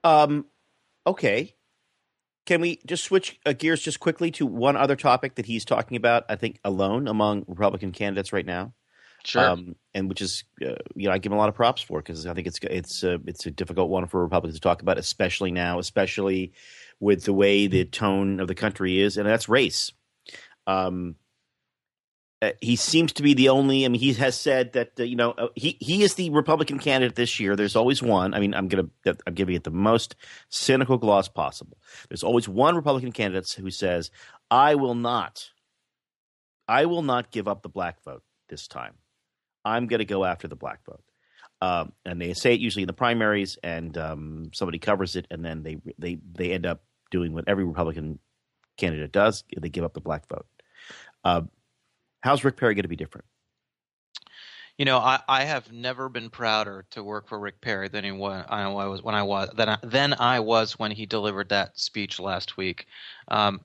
[0.04, 0.46] Um,
[1.08, 1.56] okay.
[2.46, 5.98] Can we just switch uh, gears just quickly to one other topic that he's talking
[5.98, 6.26] about?
[6.30, 8.74] I think alone among Republican candidates right now,
[9.24, 9.44] Sure.
[9.50, 12.00] um, and which is uh, you know I give him a lot of props for
[12.00, 15.00] because I think it's it's uh, it's a difficult one for Republicans to talk about,
[15.00, 16.54] especially now, especially
[17.00, 19.92] with the way the tone of the country is, and that's race.
[20.68, 21.16] Um,
[22.46, 23.86] uh, he seems to be the only.
[23.86, 26.80] I mean, he has said that uh, you know uh, he he is the Republican
[26.80, 27.56] candidate this year.
[27.56, 28.34] There's always one.
[28.34, 28.88] I mean, I'm gonna
[29.26, 30.16] I'm giving it the most
[30.50, 31.78] cynical gloss possible.
[32.10, 34.12] There's always one Republican candidate who says,
[34.52, 35.50] "I will not,
[36.68, 38.94] I will not give up the black vote this time.
[39.64, 41.04] I'm to go after the black vote."
[41.62, 45.44] Um, and they say it usually in the primaries, and um, somebody covers it, and
[45.44, 48.20] then they they they end up doing what every Republican
[48.78, 50.46] candidate does: they give up the black vote.
[52.26, 53.26] How's Rick Perry going to be different?
[54.80, 58.12] You know, I, I have never been prouder to work for Rick Perry than he
[58.12, 61.78] was, I was when I was than I, than I was when he delivered that
[61.80, 62.88] speech last week.
[63.28, 63.62] Um,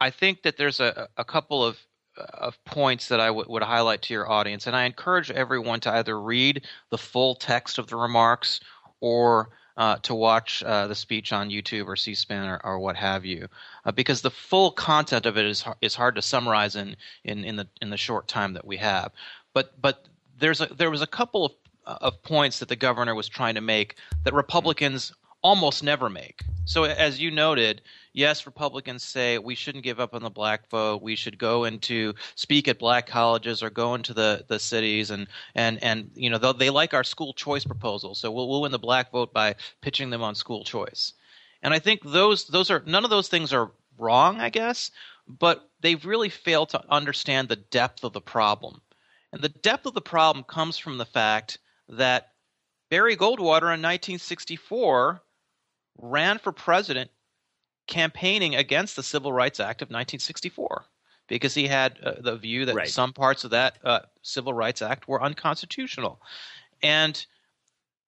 [0.00, 1.78] I think that there's a, a couple of
[2.16, 5.92] of points that I w- would highlight to your audience, and I encourage everyone to
[5.92, 8.60] either read the full text of the remarks
[9.00, 13.24] or uh, to watch uh, the speech on YouTube or C-SPAN or, or what have
[13.24, 13.48] you,
[13.84, 17.56] uh, because the full content of it is is hard to summarize in, in in
[17.56, 19.12] the in the short time that we have.
[19.54, 20.06] But but
[20.38, 21.52] there's a there was a couple of
[21.84, 26.42] of points that the governor was trying to make that Republicans almost never make.
[26.64, 31.02] So, as you noted, yes, Republicans say we shouldn't give up on the black vote.
[31.02, 35.26] We should go into speak at black colleges or go into the, the cities and
[35.54, 38.14] and and you know they like our school choice proposal.
[38.14, 41.14] So we'll, we'll win the black vote by pitching them on school choice.
[41.62, 44.90] And I think those those are none of those things are wrong, I guess,
[45.26, 48.80] but they've really failed to understand the depth of the problem.
[49.32, 52.32] And the depth of the problem comes from the fact that
[52.90, 55.22] Barry Goldwater in 1964
[55.98, 57.10] ran for president
[57.86, 60.84] campaigning against the Civil Rights Act of 1964
[61.28, 62.88] because he had uh, the view that Right.
[62.88, 66.20] some parts of that uh, Civil Rights Act were unconstitutional,
[66.82, 67.24] and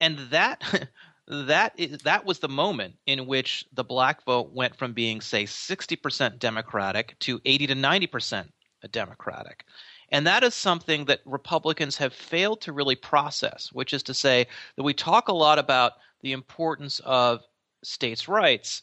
[0.01, 0.89] and that
[1.27, 5.43] that is, that was the moment in which the black vote went from being say
[5.43, 8.47] 60% Democratic to 80 to 90%
[8.91, 9.65] Democratic.
[10.09, 14.45] And that is something that Republicans have failed to really process, which is to say
[14.75, 17.41] that we talk a lot about the importance of
[17.85, 18.81] states' rights,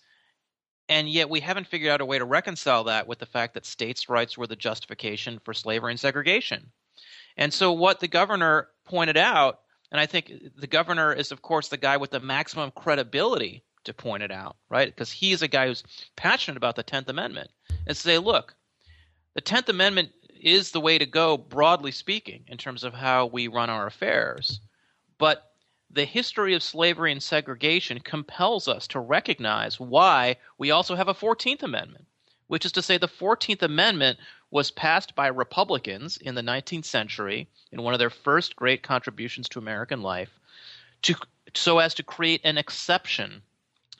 [0.89, 3.67] and yet we haven't figured out a way to reconcile that with the fact that
[3.67, 6.71] states' rights were the justification for slavery and segregation.
[7.37, 9.61] And so, what the governor pointed out,
[9.91, 13.95] and I think the governor is, of course, the guy with the maximum credibility to
[13.95, 14.89] point it out, right?
[14.89, 15.83] Because he's a guy who's
[16.17, 17.51] passionate about the 10th Amendment,
[17.87, 18.55] and say, look,
[19.35, 20.11] the 10th Amendment
[20.41, 24.61] is the way to go, broadly speaking, in terms of how we run our affairs.
[25.19, 25.52] But
[25.93, 31.15] the history of slavery and segregation compels us to recognize why we also have a
[31.15, 32.07] 14th Amendment,
[32.47, 34.19] which is to say, the 14th Amendment
[34.51, 39.49] was passed by Republicans in the 19th century in one of their first great contributions
[39.51, 40.31] to American life,
[41.03, 41.15] to,
[41.55, 43.43] so as to create an exception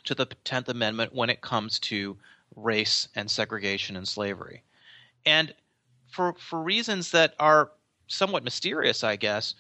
[0.05, 2.17] to the 10th Amendment when it comes to
[2.57, 4.63] race and segregation and slavery.
[5.25, 5.55] And
[6.11, 7.71] for, for reasons that are
[8.09, 9.55] somewhat mysterious, I guess,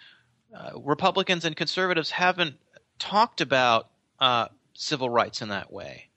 [0.54, 2.56] uh, Republicans and conservatives haven't
[2.98, 3.88] talked about
[4.20, 6.08] uh, civil rights in that way,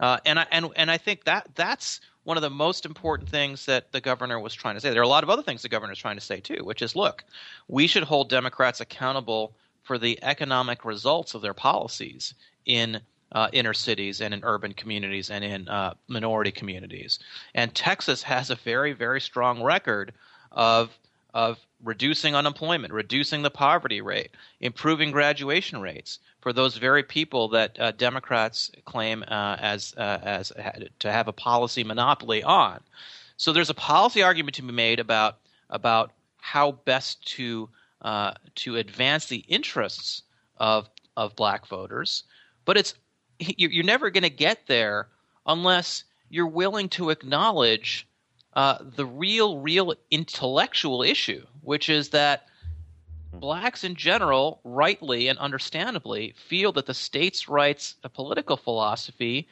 [0.00, 3.66] uh, and I and and I think that that's one of the most important things
[3.66, 4.90] that the governor was trying to say.
[4.90, 6.82] There are a lot of other things the governor is trying to say too, which
[6.82, 7.22] is, look,
[7.68, 13.00] we should hold Democrats accountable for the economic results of their policies in
[13.32, 17.18] uh, inner cities and in urban communities and in uh, minority communities.
[17.54, 20.12] And Texas has a very, very strong record
[20.50, 20.96] of
[21.34, 27.78] of reducing unemployment, reducing the poverty rate, improving graduation rates for those very people that
[27.78, 30.52] uh, Democrats claim uh, as uh, as
[31.00, 32.80] to have a policy monopoly on.
[33.36, 37.68] So there's a policy argument to be made about about how best to
[38.02, 40.22] uh, to advance the interests
[40.56, 42.22] of of black voters,
[42.64, 42.94] but it's
[43.40, 45.08] you're never going to get there
[45.46, 48.06] unless you're willing to acknowledge
[48.54, 52.46] uh, the real, real intellectual issue, which is that
[53.32, 59.48] blacks in general, rightly and understandably, feel that the states' rights political philosophy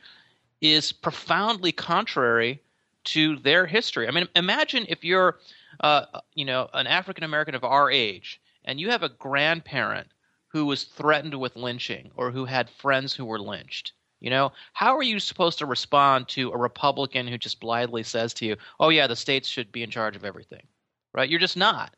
[0.60, 2.62] is profoundly contrary
[3.04, 4.06] to their history.
[4.06, 5.38] I mean, imagine if you're,
[5.80, 10.08] uh, you know, an African American of our age, and you have a grandparent
[10.48, 13.92] who was threatened with lynching or who had friends who were lynched.
[14.22, 18.32] You know, how are you supposed to respond to a Republican who just blithely says
[18.34, 20.64] to you, "Oh yeah, the states should be in charge of everything."
[21.12, 21.28] Right?
[21.28, 21.96] You're just not.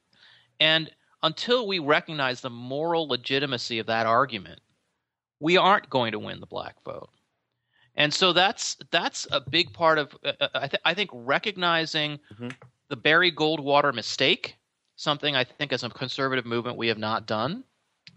[0.58, 0.90] And
[1.22, 4.60] until we recognize the moral legitimacy of that argument,
[5.38, 7.10] we aren't going to win the black vote.
[7.94, 12.56] And so that's that's a big part of uh, I, th- I think recognizing Mhm.
[12.88, 14.56] the Barry Goldwater mistake,
[14.96, 17.64] something I think as a conservative movement we have not done,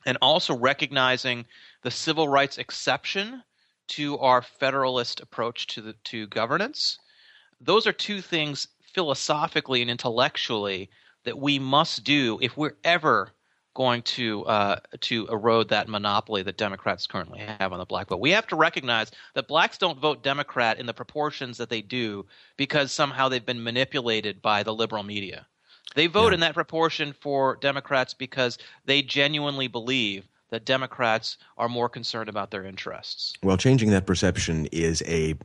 [0.06, 1.46] and also recognizing
[1.84, 3.44] the civil rights exception
[3.88, 7.00] to our federalist approach to the to governance.
[7.60, 10.90] Those are two things philosophically and intellectually
[11.24, 13.34] that we must do if we're ever
[13.74, 18.20] going to uh, to erode that monopoly that Democrats currently have on the black vote.
[18.20, 22.26] We have to recognize that blacks don't vote Democrat in the proportions that they do
[22.58, 25.46] because somehow they've been manipulated by the liberal media.
[25.94, 31.90] They vote in that proportion for Democrats because they genuinely believe that Democrats are more
[31.90, 33.34] concerned about their interests.
[33.44, 35.36] Well, changing that perception is a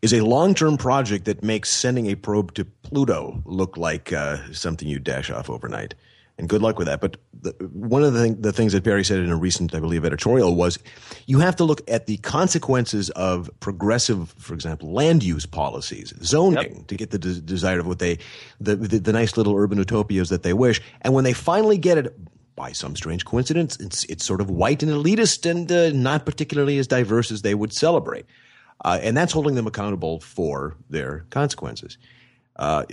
[0.00, 4.38] is a long term project that makes sending a probe to Pluto look like uh,
[4.52, 5.94] something you dash off overnight.
[6.38, 7.02] And good luck with that.
[7.02, 9.80] But the, one of the, thing, the things that Barry said in a recent, I
[9.80, 10.78] believe, editorial was
[11.26, 16.84] you have to look at the consequences of progressive, for example, land use policies, zoning,
[16.86, 18.18] to get the de- desired of what they,
[18.58, 20.80] the, the, the nice little urban utopias that they wish.
[21.02, 22.18] And when they finally get it,
[22.62, 26.78] by some strange coincidence, it's it's sort of white and elitist and uh, not particularly
[26.78, 28.24] as diverse as they would celebrate,
[28.84, 31.98] uh, and that's holding them accountable for their consequences.
[32.54, 32.84] Uh,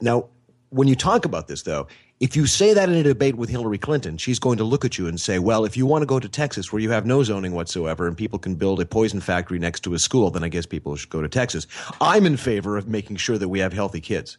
[0.00, 0.28] now,
[0.68, 1.88] when you talk about this, though,
[2.20, 4.98] if you say that in a debate with Hillary Clinton, she's going to look at
[4.98, 7.24] you and say, well, if you want to go to Texas where you have no
[7.24, 10.48] zoning whatsoever and people can build a poison factory next to a school, then I
[10.48, 11.66] guess people should go to Texas.
[12.00, 14.38] I'm in favor of making sure that we have healthy kids.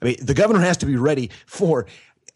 [0.00, 1.86] I mean, the governor has to be ready for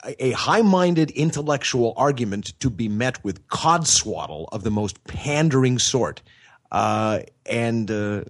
[0.05, 6.23] a high minded intellectual argument to be met with codswaddle of the most pandering sort.
[6.71, 8.23] Uh, and uh,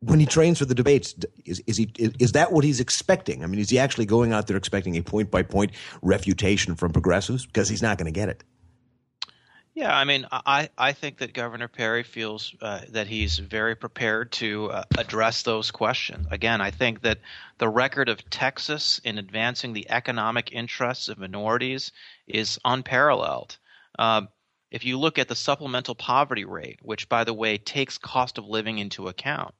[0.00, 3.44] when he trains for the debates, is, is he is that what he's expecting?
[3.44, 6.92] I mean, is he actually going out there expecting a point by point refutation from
[6.92, 7.46] progressives?
[7.46, 8.42] Because he's not going to get it.
[9.74, 14.30] Yeah, I mean, I, I think that Governor Perry feels uh, that he's very prepared
[14.32, 16.26] to uh, address those questions.
[16.30, 17.20] Again, I think that
[17.56, 21.90] the record of Texas in advancing the economic interests of minorities
[22.26, 23.56] is unparalleled.
[23.98, 24.22] Uh,
[24.70, 28.44] if you look at the supplemental poverty rate, which, by the way, takes cost of
[28.44, 29.54] living into account,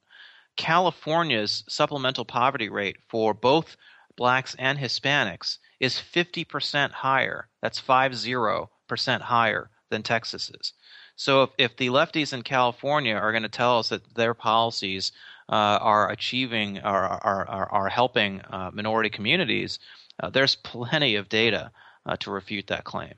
[0.56, 3.78] California's supplemental poverty rate for both
[4.16, 7.48] blacks and Hispanics is 50% higher.
[7.62, 8.68] That's 50%
[9.22, 10.72] higher than Texas is.
[11.14, 15.12] So if, if the lefties in California are going to tell us that their policies
[15.48, 19.78] uh, are achieving are are, are, are helping uh, minority communities,
[20.20, 21.70] uh, there's plenty of data
[22.06, 23.14] uh, to refute that claim.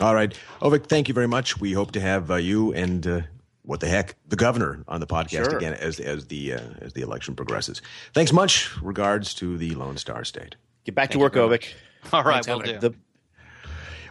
[0.00, 1.60] All right, Avik, thank you very much.
[1.60, 3.20] We hope to have uh, you and uh,
[3.62, 5.56] what the heck, the governor on the podcast Sure.
[5.56, 7.82] again as as the as the election progresses.
[8.14, 8.70] Thanks much.
[8.80, 10.54] Regards to the Lone Star State.
[10.84, 11.74] Get back to work, Avik.
[12.12, 12.78] All right, we'll do.
[12.78, 12.94] The,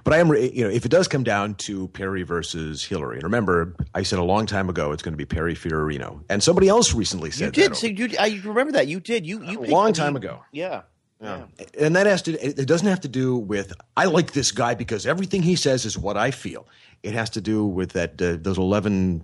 [0.04, 3.24] But I am, you know, if it does come down to Perry versus Hillary, and
[3.24, 6.68] remember, I said a long time ago it's going to be Perry Fiorina, and somebody
[6.68, 7.72] else recently said you did.
[7.72, 7.76] that.
[7.78, 8.88] So you, I remember that.
[8.88, 9.26] You did.
[9.26, 10.42] You you A long time ago.
[10.52, 10.84] Yeah.
[11.24, 11.44] Yeah.
[11.80, 14.74] and that has to it it doesn't have to do with i like this guy
[14.74, 16.68] because everything he says is what i feel
[17.04, 19.24] it has to do with that uh, those 11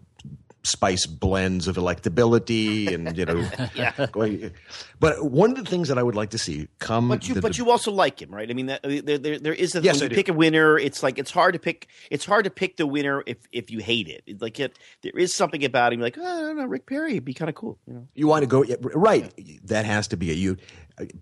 [0.68, 4.52] spice blends of electability and you know going,
[5.00, 7.42] but one of the things that i would like to see come But you, the-
[7.42, 8.50] but you also like him, right?
[8.50, 10.16] I mean, that, uh, there, there, there is a Yes, when I you do.
[10.16, 10.78] pick a winner.
[10.78, 11.88] It's like it's hard to pick.
[12.12, 14.24] It's hard to pick the winner if if you hate it.
[14.28, 16.00] It's like it, there is something about him.
[16.02, 17.78] Like, oh, I don't know, Rick Perry would be kind of cool.
[17.88, 19.32] You know, you want to go yeah, right
[19.66, 20.58] that has to be it you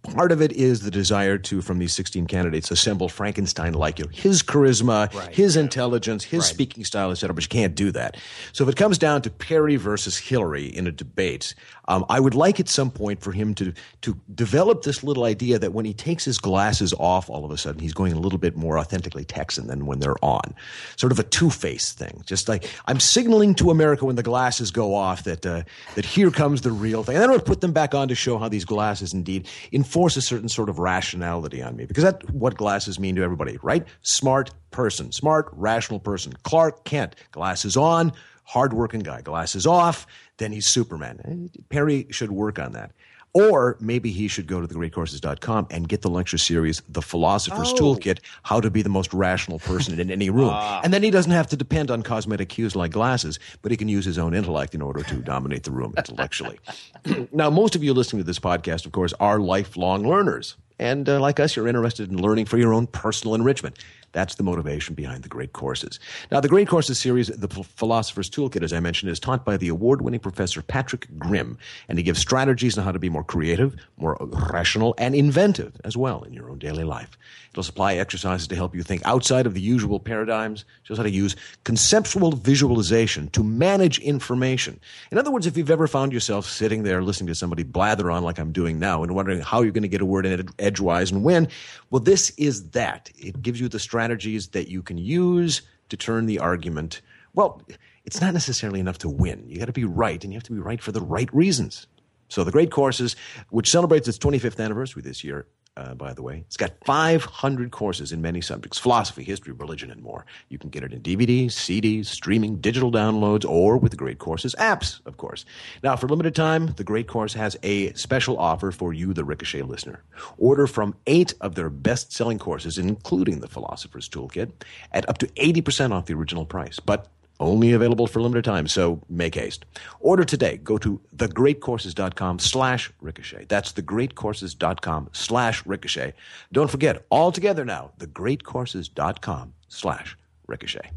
[0.04, 4.06] part of it is the desire to from these 16 candidates assemble frankenstein like you
[4.14, 8.16] his charisma his intelligence his speaking style etc but you can't do that.
[8.54, 11.54] So if it comes down to perry versus hillary in a debate
[11.90, 15.60] um, i would like at some point for him to to develop this little idea
[15.60, 18.40] that when he takes his glasses off all of a sudden he's going a little
[18.40, 20.56] bit more authentically texan than when they're on.
[20.96, 22.24] Sort of a two-face thing.
[22.26, 25.64] Just like i'm signaling to america when the glasses go off that uh,
[25.96, 27.16] that here comes the real thing.
[27.16, 30.18] And then i would put them back on to show how these glasses indeed enforce
[30.18, 31.86] a certain sort of rationality on me.
[31.86, 33.86] Because that's what glasses mean to everybody right?
[34.02, 35.12] Smart person.
[35.12, 36.34] Smart rational person.
[36.44, 38.12] Clark kent glasses on
[38.44, 39.22] hardworking guy.
[39.22, 40.06] Glasses off
[40.38, 41.50] then he's superman.
[41.56, 42.92] Eh, perry should work on that
[43.36, 47.76] or maybe he should go to thegreatcourses.com and get the lecture series the philosopher's oh.
[47.76, 50.46] toolkit how to be the most rational person in any room.
[50.58, 50.80] Ah.
[50.84, 53.90] And then he doesn't have to depend on cosmetic cues like glasses but he can
[53.90, 56.60] use his own intellect in order to dominate the room intellectually.
[57.32, 60.56] Now, most of you listening to this podcast, of course, are lifelong learners.
[60.80, 63.78] And uh, like us, you're interested in learning for your own personal enrichment.
[64.12, 66.00] That's the motivation behind the Great Courses.
[66.32, 69.68] Now, the Great Courses series, the Philosopher's Toolkit, as I mentioned, is taught by the
[69.68, 71.58] award winning professor Patrick Grim.
[71.90, 75.98] And he gives strategies on how to be more creative, more rational, and inventive as
[75.98, 77.18] well in your own daily life.
[77.52, 81.10] It'll supply exercises to help you think outside of the usual paradigms, shows how to
[81.10, 84.80] use conceptual visualization to manage information.
[85.12, 88.24] In other words, if you've ever found yourself sitting there listening to somebody blather on
[88.24, 90.50] like I'm doing now and wondering how you're going to get a word in ed-
[90.60, 91.48] edgewise and when,
[91.92, 93.12] well, this is that.
[93.18, 97.02] It gives you the strategies that you can use to turn the argument.
[97.34, 97.62] Well,
[98.06, 99.44] it's not necessarily enough to win.
[99.48, 101.88] You got to be right, and you have to be right for the right reasons.
[102.30, 103.16] So the Great Courses,
[103.50, 105.46] which celebrates its 25th anniversary this year,
[105.78, 110.02] uh, by the way, it's got 500 courses in many subjects philosophy, history, religion, and
[110.02, 110.26] more.
[110.48, 114.56] You can get it in DVDs, CDs, streaming, digital downloads, or with the Great Courses
[114.58, 115.44] apps, of course.
[115.84, 119.64] Now, for limited time, the Great Course has a special offer for you, the Ricochet
[119.64, 120.02] listener.
[120.38, 124.52] Order from eight of their best selling courses, including the Philosopher's Toolkit,
[124.94, 126.80] at up to 80% off the original price.
[126.80, 127.08] But
[127.40, 129.66] only available for limited time, so make haste.
[130.00, 130.58] Order today.
[130.58, 133.46] Go to thegreatcourses.com slash ricochet.
[133.48, 136.14] That's thegreatcourses.com slash ricochet.
[136.52, 140.18] Don't forget, all together now, thegreatcourses.com slash
[140.48, 140.92] ricochet.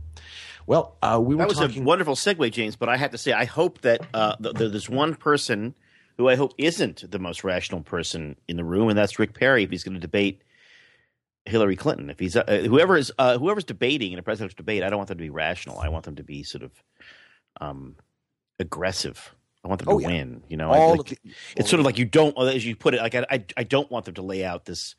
[0.67, 1.83] Well, uh, we were that was talking...
[1.83, 2.77] a wonderful segue, James.
[2.77, 5.75] But I have to say, I hope that uh, th- th- there's one person
[6.19, 9.63] who I hope isn't the most rational person in the room, and that's Rick Perry.
[9.63, 10.43] If he's going to debate
[11.49, 14.91] Hillary Clinton, if he's uh, whoever is uh, whoever's debating in a presidential debate, I
[14.91, 15.79] don't want them to be rational.
[15.79, 16.71] I want them to be sort of
[17.61, 17.97] um,
[18.59, 19.35] aggressive.
[19.65, 20.07] I want them to Oh, yeah.
[20.09, 20.43] win.
[20.49, 21.19] You know, I like- the,
[21.57, 23.91] it's sort of like you don't, as you put it, like I, I, I don't
[23.91, 24.95] want them to lay out this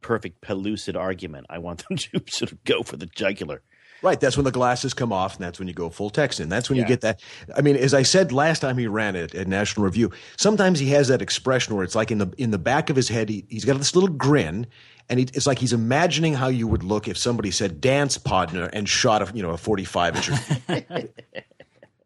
[0.00, 1.46] perfect pellucid argument.
[1.50, 3.62] I want them to sort of go for the jugular.
[4.02, 4.20] Right.
[4.20, 6.50] That's when the glasses come off, and that's when you go full Texan.
[6.50, 6.82] That's when Yeah.
[6.82, 7.22] you get that.
[7.56, 10.88] I mean, as I said last time he ran it at National Review, sometimes he
[10.90, 13.46] has that expression where it's like in the in the back of his head, he,
[13.48, 14.66] he's got this little grin,
[15.08, 18.64] and he, it's like he's imagining how you would look if somebody said "dance partner"
[18.72, 20.30] and shot a you know a forty five inch.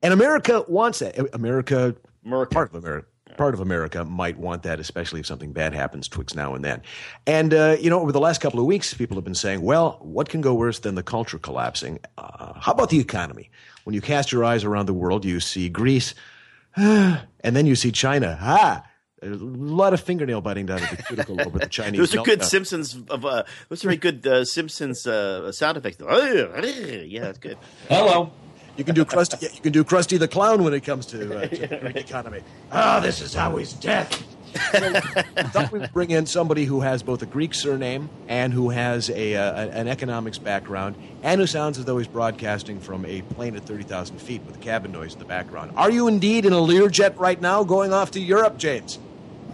[0.03, 1.17] and America wants that.
[1.35, 1.95] America,
[2.25, 2.55] America.
[2.55, 3.07] part of America.
[3.37, 6.83] Part of America might want that, especially if something bad happens twixt now and then.
[7.25, 9.99] And, uh, you know, over the last couple of weeks, people have been saying, well,
[10.01, 12.01] what can go worse than the culture collapsing?
[12.17, 13.49] Uh, how about the economy?
[13.85, 16.15] When you cast your eyes around the world, you see Greece,
[16.77, 18.37] and then you see China.
[18.41, 18.85] Ah,
[19.23, 21.99] a lot of fingernail biting down at the cuticle over the Chinese.
[21.99, 22.45] Those are good meltdown.
[22.45, 25.99] Simpsons of uh, those are very good uh, Simpsons uh, sound effects.
[26.03, 27.59] Yeah, that's good.
[27.89, 28.31] Hello.
[28.77, 29.43] You can do Krusty.
[29.43, 31.97] yeah, You can do Krusty the Clown when it comes to, uh, to the Greek
[31.97, 32.43] economy.
[32.71, 34.07] Ah, this is how he's dead.
[34.15, 34.93] So,
[35.37, 38.71] I thought we would bring in somebody who has both a Greek surname and who
[38.71, 43.21] has a, uh, an economics background, and who sounds as though he's broadcasting from a
[43.23, 45.73] plane at thirty thousand feet with a cabin noise in the background.
[45.77, 48.99] Are you indeed in a Learjet right now, going off to Europe, James?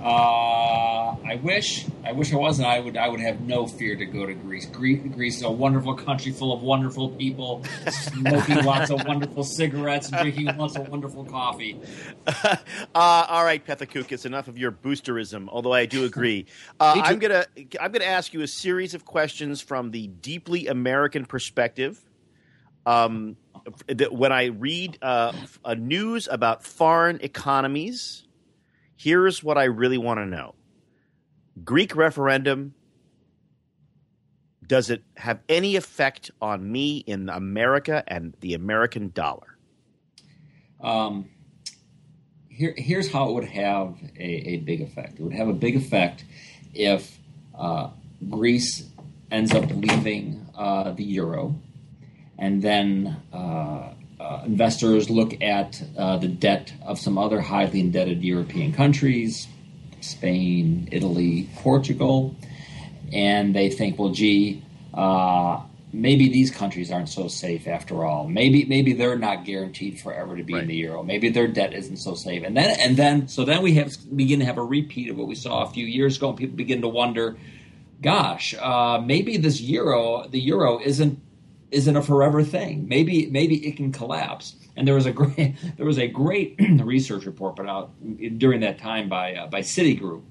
[0.04, 1.86] Uh, I wish.
[2.04, 2.68] I wish I wasn't.
[2.68, 2.98] I would.
[2.98, 4.66] I would have no fear to go to Greece.
[4.66, 10.10] Greece, Greece is a wonderful country full of wonderful people, smoking lots of wonderful cigarettes
[10.10, 11.80] and drinking lots of wonderful coffee.
[12.94, 15.48] Uh, all right, Pethokoukis, enough of your boosterism.
[15.48, 16.46] Although I do agree,
[16.80, 17.44] uh, I'm gonna
[17.80, 22.00] I'm gonna ask you a series of questions from the deeply American perspective.
[22.86, 23.36] Um,
[23.88, 25.32] that when I read uh,
[25.64, 28.23] a news about foreign economies,
[29.04, 30.54] here's what I really want to know:
[31.62, 32.74] Greek referendum.
[34.66, 39.58] Does it have any effect on me in America and the American dollar?
[40.80, 41.28] Um,
[42.48, 45.18] here, here's how it would have a, a big effect.
[45.18, 46.24] It would have a big effect
[46.72, 47.18] if
[47.58, 47.90] uh,
[48.30, 48.84] Greece
[49.30, 51.60] ends up leaving uh, the euro,
[52.38, 58.22] and then uh, uh, investors look at uh, the debt of some other highly indebted
[58.22, 59.48] European countries,
[60.00, 62.36] Spain, Italy, Portugal,
[63.12, 64.62] and they think, well, gee,
[64.92, 65.60] uh,
[65.92, 68.28] maybe these countries aren't so safe after all.
[68.28, 71.02] Maybe maybe they're not guaranteed forever to be in the euro.
[71.02, 72.42] Maybe their debt isn't so safe.
[72.44, 75.28] And then and then so then we have begin to have a repeat of what
[75.28, 76.30] we saw a few years ago.
[76.30, 77.36] And people begin to wonder,
[78.02, 81.20] gosh, uh, maybe this euro, the euro isn't
[81.74, 82.88] isn't a forever thing.
[82.88, 84.56] Maybe maybe it can collapse.
[84.76, 87.92] And there was a great there was a great research report put out
[88.38, 90.22] during that time by uh, by Citigroup,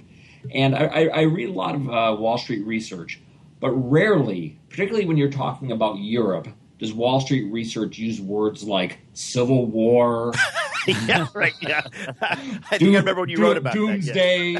[0.53, 3.19] and I, I, I read a lot of uh, Wall Street research,
[3.59, 6.47] but rarely, particularly when you're talking about Europe,
[6.83, 10.33] does Wall Street research use words like civil war,
[10.87, 11.53] yeah, right.
[11.61, 11.81] Yeah,
[12.21, 12.35] I
[12.77, 13.79] think I remember when you wrote about that.
[13.79, 14.13] yeah.
[14.13, 14.55] doomsday.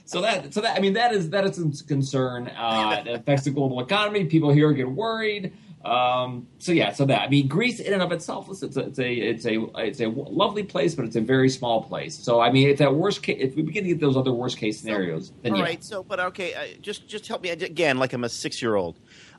[0.04, 2.48] so that, so that, I mean, that is that is a concern.
[2.48, 4.24] Uh, it affects the global economy.
[4.24, 5.52] People here get worried.
[5.84, 8.84] Um, so yeah, so that I mean, Greece in and of itself, listen, it's a,
[8.86, 12.14] it's a it's a it's a lovely place, but it's a very small place.
[12.14, 14.58] So I mean, if that worst case, if we begin to get those other worst
[14.58, 15.64] case scenarios, then All yeah.
[15.64, 15.82] right.
[15.82, 18.98] So, but okay, uh, just just help me again, like I'm a six year old.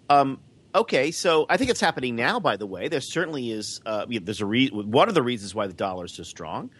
[0.09, 0.39] Um,
[0.73, 2.39] okay, so I think it's happening now.
[2.39, 3.81] By the way, there certainly is.
[3.85, 6.71] Uh, there's a re- one of the reasons why the dollar is so strong.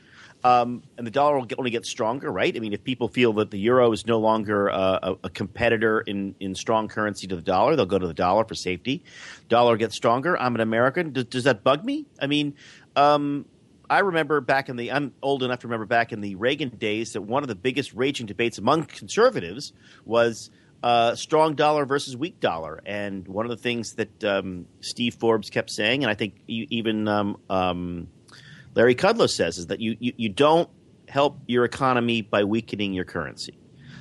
[0.43, 2.55] Um, and the dollar will get, only get stronger, right?
[2.55, 6.01] I mean, if people feel that the euro is no longer uh, a, a competitor
[6.01, 9.03] in, in strong currency to the dollar, they'll go to the dollar for safety.
[9.49, 10.35] Dollar gets stronger.
[10.35, 11.13] I'm an American.
[11.13, 12.07] Does, does that bug me?
[12.19, 12.55] I mean,
[12.95, 13.45] um,
[13.87, 17.13] I remember back in the I'm old enough to remember back in the Reagan days
[17.13, 19.73] that one of the biggest raging debates among conservatives
[20.05, 20.49] was
[20.83, 25.49] uh, strong dollar versus weak dollar, and one of the things that um, Steve Forbes
[25.49, 28.07] kept saying, and I think even um, um,
[28.73, 30.69] Larry Kudlow says, is that you, you you don't
[31.07, 33.57] help your economy by weakening your currency.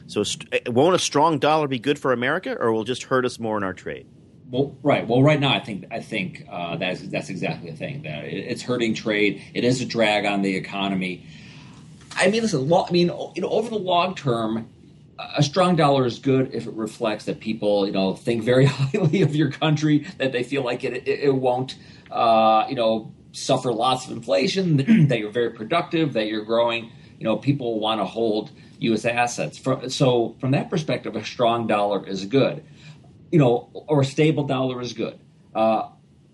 [0.06, 3.24] So, st- won't a strong dollar be good for America, or will it just hurt
[3.24, 4.06] us more in our trade?
[4.50, 5.06] Well, right.
[5.06, 8.02] Well, right now, I think I think uh, that's that's exactly the thing.
[8.02, 9.42] That it, it's hurting trade.
[9.54, 11.26] It is a drag on the economy.
[12.16, 12.68] I mean, listen.
[12.68, 14.68] Lo- I mean, you know, over the long term,
[15.36, 19.22] a strong dollar is good if it reflects that people, you know, think very highly
[19.22, 20.06] of your country.
[20.18, 21.76] That they feel like it it, it won't,
[22.10, 24.76] uh, you know, suffer lots of inflation.
[25.08, 26.14] that you're very productive.
[26.14, 26.92] That you're growing.
[27.18, 29.04] You know, people want to hold U.S.
[29.04, 29.60] assets.
[29.94, 32.64] So, from that perspective, a strong dollar is good
[33.30, 35.18] you know, or a stable dollar is good.
[35.54, 35.88] Uh,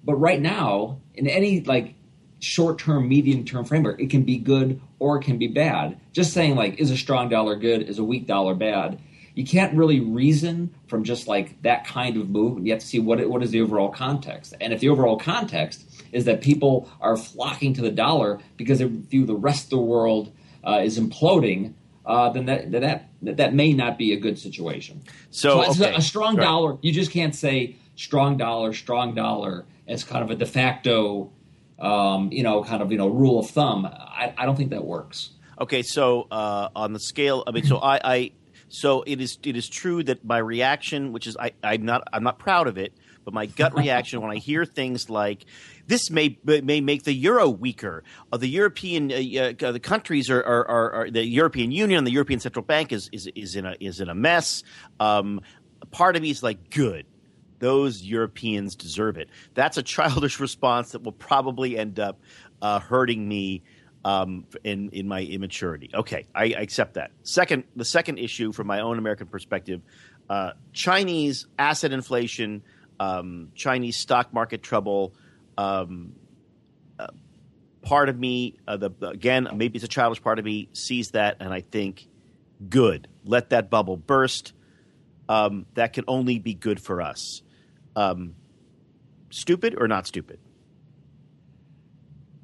[0.04, 1.94] but right now, in any like
[2.40, 5.98] short-term, medium-term framework, it can be good or can be bad.
[6.12, 7.82] Just saying like, is a strong dollar good?
[7.82, 8.98] Is a weak dollar bad?
[9.34, 12.64] You can't really reason from just like that kind of move.
[12.64, 14.54] You have to see what it, what is the overall context.
[14.60, 18.86] And if the overall context is that people are flocking to the dollar because they
[18.86, 20.32] view the rest of the world
[20.66, 21.74] uh, is imploding,
[22.06, 22.80] uh, then that, that
[23.22, 25.02] that that may not be a good situation.
[25.30, 25.92] So, it's okay.
[25.92, 26.44] a, a strong Right.
[26.44, 26.78] dollar.
[26.80, 31.30] You just can't say strong dollar, strong dollar as kind of a de facto,
[31.78, 33.86] um, you know, kind of you know rule of thumb.
[33.86, 35.30] I, I don't think that works.
[35.58, 38.32] Okay, so uh, on the scale, I mean, so I, I,
[38.68, 42.22] so it is, it is true that my reaction, which is I, I'm not, I'm
[42.22, 42.92] not proud of it,
[43.24, 45.46] but my gut reaction when I hear things like
[45.86, 50.42] this may may make the euro weaker, uh, the European, uh, uh, the countries are,
[50.42, 53.76] are, are, are the European Union, the European Central Bank is is, is in a
[53.80, 54.62] is in a mess.
[55.00, 55.40] Um,
[55.90, 57.06] part of me is like, good.
[57.58, 59.28] Those Europeans deserve it.
[59.54, 62.20] That's a childish response that will probably end up
[62.62, 63.62] uh, hurting me
[64.04, 65.90] um, in in my immaturity.
[65.92, 67.10] Okay, I, I accept that.
[67.24, 69.82] Second, the second issue from my own American perspective,
[70.30, 72.62] uh, Chinese asset inflation,
[73.00, 75.12] um, Chinese stock market trouble.
[75.58, 76.12] Um,
[76.98, 77.08] uh,
[77.82, 81.38] part of me, uh, the again, maybe it's a childish part of me, sees that
[81.40, 82.06] and I think,
[82.68, 83.08] good.
[83.24, 84.52] Let that bubble burst.
[85.28, 87.42] Um, that can only be good for us.
[87.96, 88.36] Um,
[89.30, 90.38] stupid or not stupid?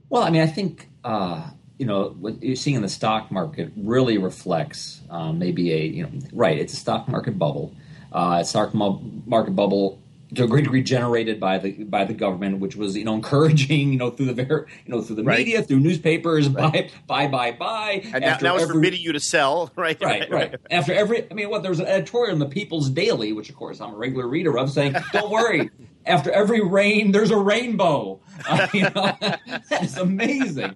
[0.09, 3.71] Well, I mean, I think uh, you know what you're seeing in the stock market
[3.77, 6.59] really reflects um, maybe a you know right.
[6.59, 7.75] It's a stock market bubble.
[8.11, 10.02] Uh, stock market bubble
[10.35, 13.93] to a great degree generated by the by the government, which was you know encouraging
[13.93, 15.39] you know through the ver- you know through the Right.
[15.39, 18.01] media, through newspapers, buy buy buy buy.
[18.13, 20.01] And now, now it's every- forbidding you to sell, right?
[20.01, 20.55] Right, right.
[20.71, 23.57] After every, I mean, what there was an editorial in the People's Daily, which of
[23.57, 25.71] course I'm a regular reader of, saying, "Don't worry,
[26.07, 29.41] after every rain, there's a rainbow." Uh, you know, that
[29.83, 30.75] is amazing.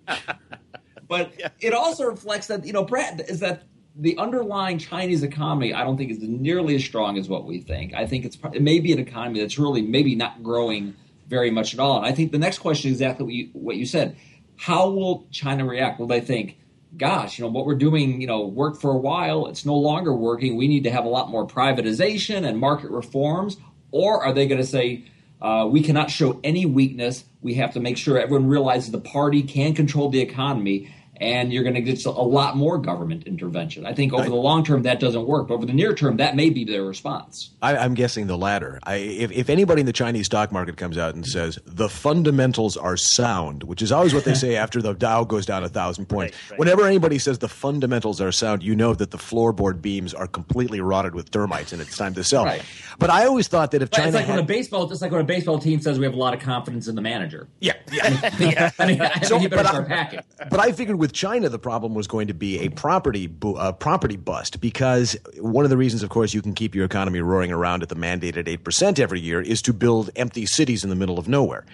[1.09, 3.63] But it also reflects that you know, Brad, is that
[3.99, 7.95] the underlying Chinese economy, I don't think is nearly as strong as what we think.
[7.95, 10.95] I think it's it may be an economy that's really maybe not growing
[11.29, 11.99] very much at all.
[11.99, 14.17] And I think the next question is exactly what you, what you said.
[14.57, 15.99] How will China react?
[15.99, 16.59] Will they think,
[16.97, 20.15] gosh, you know, what we're doing, you know, worked for a while, it's no longer
[20.15, 20.57] working.
[20.57, 23.57] We need to have a lot more privatization and market reforms.
[23.91, 25.05] Or are they going to say,
[25.41, 27.25] uh, we cannot show any weakness.
[27.43, 31.63] We have to make sure everyone realizes the party can control the economy, and you're
[31.63, 33.87] going to get a lot more government intervention.
[33.87, 35.49] I think over the long term that doesn't work.
[35.49, 37.51] But over the near term, that may be their response.
[37.63, 38.79] I, I'm guessing the latter.
[38.83, 41.31] I, if, if anybody in the Chinese stock market comes out and hmm.
[41.31, 45.47] says the fundamentals are sound, which is always what they say after the Dow goes
[45.47, 46.59] down a thousand points, Right, right.
[46.59, 50.81] whenever anybody says the fundamentals are sound, you know that the floorboard beams are completely
[50.81, 52.45] rotted with termites and it's time to sell.
[52.45, 52.63] Right.
[52.99, 55.21] But I always thought that if China it's like when a baseball, just like when
[55.21, 57.49] a baseball team says we have a lot of confidence in the manager.
[57.61, 58.71] yeah, yeah, yeah.
[58.79, 60.21] I mean, I So, you better but I- start packing.
[60.51, 64.17] But I figured with China, the problem was going to be a property uh, property
[64.17, 67.83] bust because one of the reasons, of course, you can keep your economy roaring around
[67.83, 71.19] at the mandated eight percent every year is to build empty cities in the middle
[71.19, 71.65] of nowhere.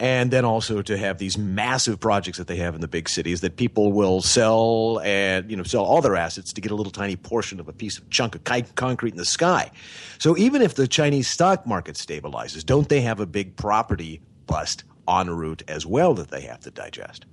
[0.00, 3.40] And then also to have these massive projects that they have in the big cities
[3.42, 6.92] that people will sell and you know sell all their assets to get a little
[6.92, 9.70] tiny portion of a piece of chunk of concrete in the sky.
[10.18, 14.84] So even if the Chinese stock market stabilizes, don't they have a big property bust
[15.08, 17.26] en route as well that they have to digest?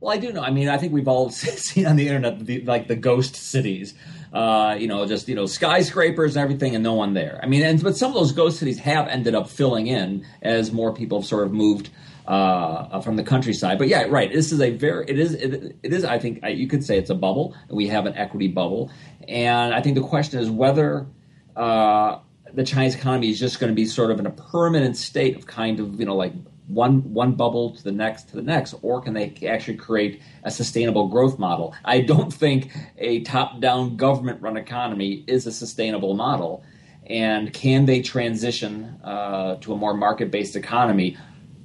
[0.00, 0.42] Well, I do know.
[0.42, 3.94] I mean, I think we've all seen on the internet the, like the ghost cities.
[4.32, 7.40] Uh, you know, just you know skyscrapers and everything, and no one there.
[7.42, 10.72] I mean, and but some of those ghost cities have ended up filling in as
[10.72, 11.90] more people have sort of moved
[12.26, 13.78] uh, from the countryside.
[13.78, 14.30] But yeah, right.
[14.30, 16.04] This is a very it is it, it is.
[16.04, 17.54] I think uh, you could say it's a bubble.
[17.70, 18.90] We have an equity bubble,
[19.26, 21.06] and I think the question is whether.
[21.54, 22.20] Uh,
[22.52, 25.46] the Chinese economy is just going to be sort of in a permanent state of
[25.46, 26.32] kind of you know like
[26.68, 30.50] one one bubble to the next to the next, or can they actually create a
[30.50, 31.74] sustainable growth model?
[31.84, 36.64] I don't think a top-down government-run economy is a sustainable model.
[37.08, 41.16] And can they transition uh, to a more market-based economy,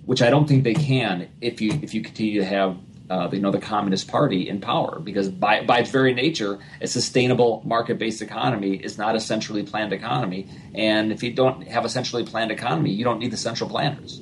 [0.05, 2.77] which I don't think they can if you if you continue to have
[3.09, 6.85] uh, you know the Communist Party in power, because by by its very nature, a
[6.85, 10.47] sustainable market-based economy is not a centrally planned economy.
[10.75, 14.21] And if you don't have a centrally planned economy, you don't need the central planners.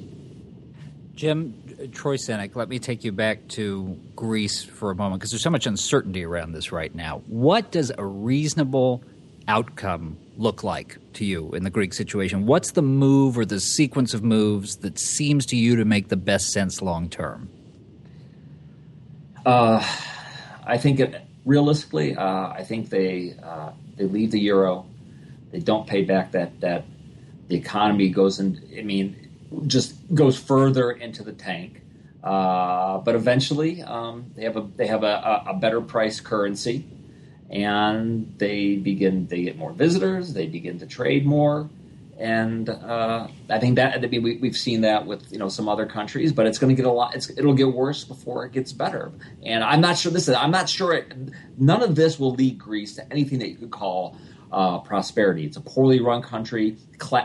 [1.20, 1.54] Jim,
[1.92, 5.50] Troy Senik, let me take you back to Greece for a moment because there's so
[5.50, 7.24] much uncertainty around this right now.
[7.28, 9.04] What does a reasonable
[9.46, 12.46] outcome look like to you in the Greek situation?
[12.46, 16.16] What's the move or the sequence of moves that seems to you to make the
[16.16, 17.50] best sense long term?
[19.46, 19.86] Uh,
[20.66, 24.86] I think it, realistically, uh, I think they uh, they leave the euro.
[25.52, 26.86] They don't pay back that debt.
[27.50, 28.66] The economy goes in.
[28.78, 29.29] I mean,
[29.68, 31.82] just goes further into the tank.
[32.24, 36.86] Uh, but eventually, um, they have a they have a, a, better price currency,
[37.50, 40.34] and they begin they get more visitors.
[40.34, 41.70] They begin to trade more,
[42.18, 45.70] and uh, I think that I mean, we, we've seen that with you know some
[45.70, 47.16] other countries, but it's going to get a lot.
[47.16, 49.14] it'll get worse before it gets better.
[49.42, 50.12] And I'm not sure.
[50.12, 50.36] This is.
[50.36, 50.94] I'm not sure.
[50.96, 51.14] It,
[51.58, 54.18] none of this will lead Greece to anything that you could call
[54.52, 55.46] uh, prosperity.
[55.46, 56.76] It's a poorly run country.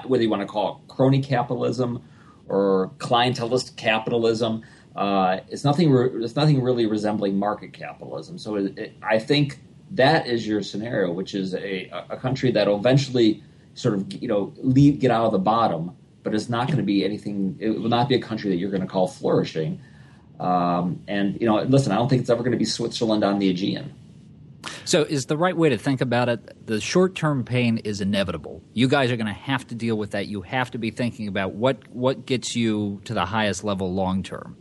[0.06, 2.00] whether you want to call it crony capitalism
[2.49, 4.62] or clientelist capitalism,
[4.97, 5.90] uh, it's nothing.
[5.90, 8.38] Re- it's nothing really resembling market capitalism.
[8.38, 9.59] So it, it, I think
[9.90, 13.42] that is your scenario, which is a, a country that will eventually
[13.74, 16.84] sort of you know leave get out of the bottom, but it's not going to
[16.84, 17.57] be anything.
[17.59, 19.80] It will not be a country that you're going to call flourishing.
[20.38, 23.38] Um, and you know, listen, I don't think it's ever going to be Switzerland on
[23.38, 23.95] the Aegean.
[24.84, 26.66] So, is the right way to think about it?
[26.66, 28.62] The short term pain is inevitable.
[28.72, 30.26] You guys are going to have to deal with that.
[30.26, 34.22] You have to be thinking about what what gets you to the highest level long
[34.22, 34.56] term.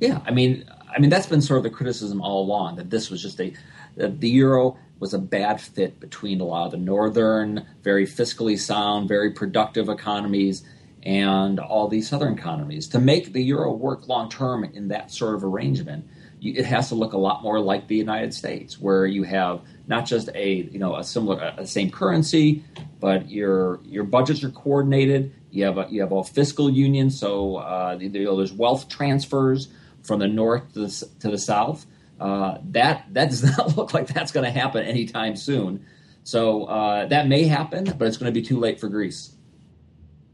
[0.00, 3.10] Yeah, I mean, I mean that's been sort of the criticism all along that this
[3.10, 3.52] was just a
[3.96, 9.08] the euro was a bad fit between a lot of the northern, very fiscally sound,
[9.08, 10.64] very productive economies
[11.04, 12.88] and all these southern economies.
[12.88, 16.06] To make the euro work long term in that sort of arrangement,
[16.40, 20.06] it has to look a lot more like the United States, where you have not
[20.06, 22.64] just a you know a similar a same currency,
[23.00, 25.32] but your your budgets are coordinated.
[25.50, 29.68] You have a you have a fiscal union, so uh, you know, there's wealth transfers
[30.02, 31.86] from the north to the, to the south.
[32.20, 35.84] Uh, that that does not look like that's going to happen anytime soon.
[36.24, 39.32] So uh, that may happen, but it's going to be too late for Greece.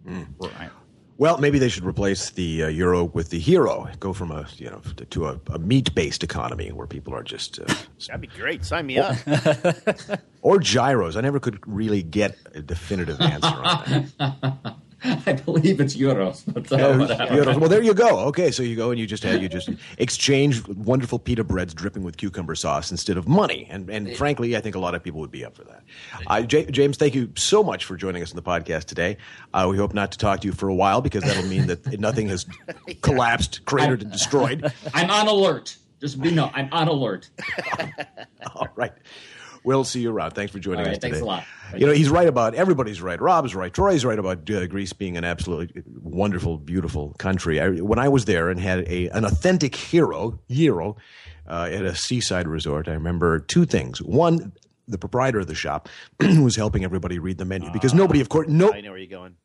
[0.07, 0.71] Mm, right.
[1.17, 3.89] Well, maybe they should replace the uh, euro with the hero.
[4.01, 7.61] Go from a you know to a, a meat based economy where people are just
[7.61, 7.65] uh,
[8.07, 8.65] that'd be great.
[8.65, 9.17] Sign me up.
[10.43, 11.17] or gyros.
[11.17, 14.77] I never could really get a definitive answer on that.
[15.27, 16.43] I believe it's euros.
[16.55, 17.59] But, uh, euros.
[17.59, 18.21] Well, there you go.
[18.29, 22.03] Okay, so you go and you just have you just exchange wonderful pita breads dripping
[22.03, 23.67] with cucumber sauce instead of money.
[23.71, 25.83] And and frankly, I think a lot of people would be up for that.
[26.27, 29.19] Uh, J- James, thank you so much for joining us in the podcast today.
[29.53, 31.99] Uh, we hope not to talk to you for a while because that'll mean that
[32.01, 32.95] nothing has yeah.
[33.03, 34.73] collapsed, cratered, and destroyed.
[34.95, 35.77] I'm on alert.
[36.01, 37.29] Just be no, I'm on alert.
[38.55, 38.93] All right.
[39.65, 40.33] We'll see you around.
[40.33, 41.13] Thanks for joining right, us today.
[41.13, 41.45] Thanks a lot.
[41.75, 43.21] you know, he's right about everybody's right.
[43.21, 43.73] Rob's right.
[43.73, 47.61] Troy's right about uh, Greece being an absolutely wonderful, beautiful country.
[47.61, 50.97] I, when I was there and had a an authentic hero, hero,
[51.49, 54.03] uh, at a seaside resort, I remember two things.
[54.03, 54.53] One,
[54.87, 55.89] the proprietor of the shop
[56.21, 58.73] was helping everybody read the menu because nobody, of course, no.
[58.73, 59.37] I know where you're going.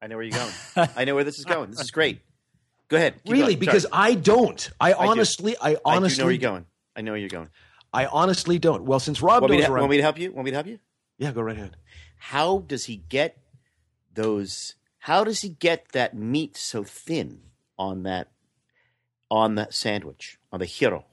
[0.00, 0.88] I know where you're going.
[0.96, 1.70] I know where this is going.
[1.70, 2.22] This is great.
[2.88, 3.14] Go ahead.
[3.24, 3.58] really, going.
[3.60, 4.68] because I don't.
[4.80, 5.56] I, I honestly.
[5.62, 6.66] I honestly I know where you're going.
[6.94, 7.48] I know where you're going.
[7.92, 8.84] I honestly don't.
[8.84, 10.32] Well, since Rob want me, to, around, want me to help you?
[10.32, 10.78] Want me to help you?
[11.18, 11.76] Yeah, go right ahead.
[12.16, 13.38] How does he get
[14.12, 14.76] those?
[14.98, 17.40] How does he get that meat so thin
[17.78, 18.30] on that
[19.30, 21.04] on that sandwich on the hero?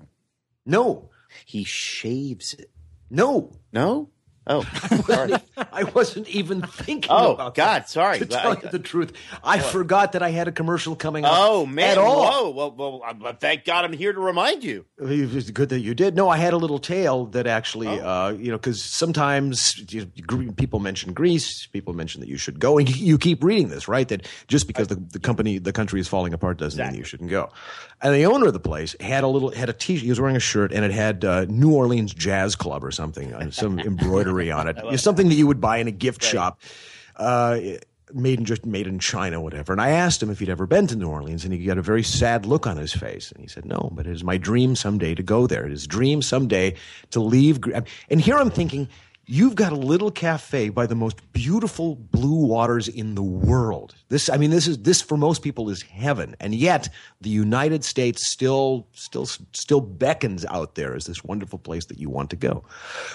[0.66, 1.10] No,
[1.46, 2.70] he shaves it.
[3.10, 4.10] No, no.
[4.52, 4.64] Oh,
[5.06, 5.34] sorry.
[5.72, 8.18] I wasn't even thinking oh, about God, that, sorry.
[8.18, 9.66] To tell I, you the truth, I what?
[9.68, 11.34] forgot that I had a commercial coming up.
[11.36, 11.92] Oh man!
[11.92, 12.24] At all.
[12.24, 12.50] Whoa!
[12.50, 14.86] Well, well, well, thank God I'm here to remind you.
[14.98, 16.16] It's good that you did.
[16.16, 18.08] No, I had a little tale that actually, oh.
[18.08, 20.08] uh, you know, because sometimes you,
[20.54, 24.08] people mention Greece, people mention that you should go, and you, keep reading this, right?
[24.08, 26.94] That just because the, the company, the country is falling apart doesn't exactly.
[26.94, 27.52] mean you shouldn't go.
[28.02, 30.04] And the owner of the place had a little, had a t-shirt.
[30.04, 33.34] He was wearing a shirt, and it had uh, New Orleans Jazz Club or something,
[33.34, 35.00] uh, some embroidery on it.
[35.00, 36.32] something that you would buy in a gift right.
[36.32, 36.62] shop.
[37.16, 37.60] Uh,
[38.14, 39.72] made in just made in China, whatever.
[39.72, 41.82] And I asked him if he'd ever been to New Orleans, and he got a
[41.82, 43.32] very sad look on his face.
[43.32, 45.66] And he said, "No, but it is my dream someday to go there.
[45.66, 46.76] It is dream someday
[47.12, 47.60] to leave."
[48.10, 48.88] And here I'm thinking,
[49.32, 53.94] You've got a little cafe by the most beautiful blue waters in the world.
[54.08, 56.90] This, I mean, this is this for most people is heaven, and yet
[57.22, 62.10] the United States still, still, still beckons out there as this wonderful place that you
[62.10, 62.64] want to go.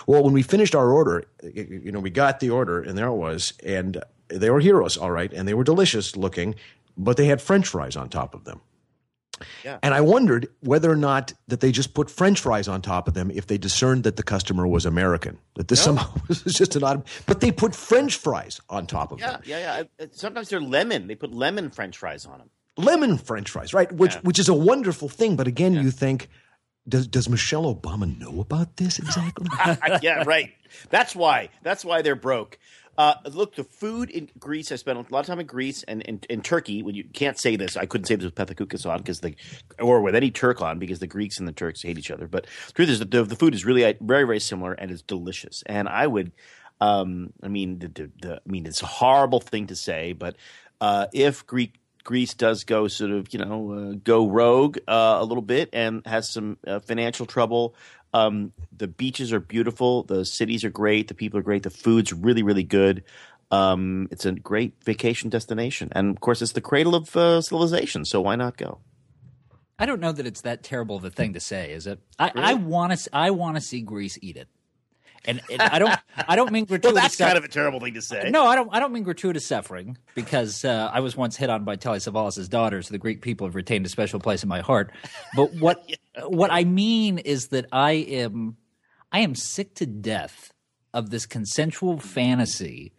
[0.07, 3.17] Well, when we finished our order, you know, we got the order, and there it
[3.17, 6.55] was, and they were heroes, all right, and they were delicious looking,
[6.97, 8.61] but they had French fries on top of them.
[9.65, 9.79] Yeah.
[9.83, 13.15] And I wondered whether or not that they just put French fries on top of
[13.15, 15.39] them if they discerned that the customer was American.
[15.55, 15.97] That this no.
[15.97, 17.05] somehow was just an odd.
[17.27, 19.43] But they put French fries on top of yeah, them.
[19.45, 20.07] Yeah, yeah, yeah.
[20.13, 21.07] Sometimes they're lemon.
[21.07, 22.51] They put lemon French fries on them.
[22.77, 23.91] Lemon French fries, right?
[23.93, 24.21] Which yeah.
[24.23, 25.37] which is a wonderful thing.
[25.37, 25.83] But again, yeah.
[25.83, 26.29] you think.
[26.87, 29.47] Does, does Michelle Obama know about this exactly?
[30.03, 30.53] yeah, right.
[30.91, 31.49] That's why.
[31.63, 32.59] That's why they're broke.
[32.97, 34.71] Uh, look, the food in Greece.
[34.71, 36.83] I spent a lot of time in Greece and in Turkey.
[36.83, 39.35] When you can't say this, I couldn't say this with Pethokoukis on because the,
[39.81, 42.27] or with any Turk on because the Greeks and the Turks hate each other.
[42.27, 45.03] But the truth is that the, the food is really very very similar and it's
[45.03, 45.63] delicious.
[45.67, 46.33] And I would,
[46.81, 50.37] um, I mean, the, the, the, I mean, it's a horrible thing to say, but
[50.81, 51.75] uh, if Greek
[52.05, 56.07] Greece does go sort of, you know, uh, go rogue uh, a little bit and
[56.07, 57.75] has some uh, financial trouble.
[58.15, 60.05] Um, the beaches are beautiful.
[60.05, 61.09] The cities are great.
[61.09, 61.65] The people are great.
[61.65, 63.05] The food's really, really good.
[63.51, 68.05] Um, it's a great vacation destination, and of course, it's the cradle of uh, civilization.
[68.05, 68.79] So why not go?
[69.79, 71.99] I don't know that it's that terrible of a thing to say, is it?
[72.19, 73.11] I, I want to.
[73.13, 74.49] I want to see Greece eat it,
[75.27, 75.99] and, and I don't.
[76.29, 76.93] I don't mean gratuitous.
[76.95, 78.31] Well, that's kind of a terrible thing to say.
[78.31, 78.69] No, I don't.
[78.73, 82.49] I don't mean gratuitous suffering because uh, I was once hit on by Telly Savalas'
[82.49, 84.93] daughter, so the Greek people have retained a special place in my heart.
[85.35, 85.85] But what
[86.27, 88.57] what I mean is that I am
[89.13, 90.53] I am sick to death
[90.93, 92.93] of this consensual fantasy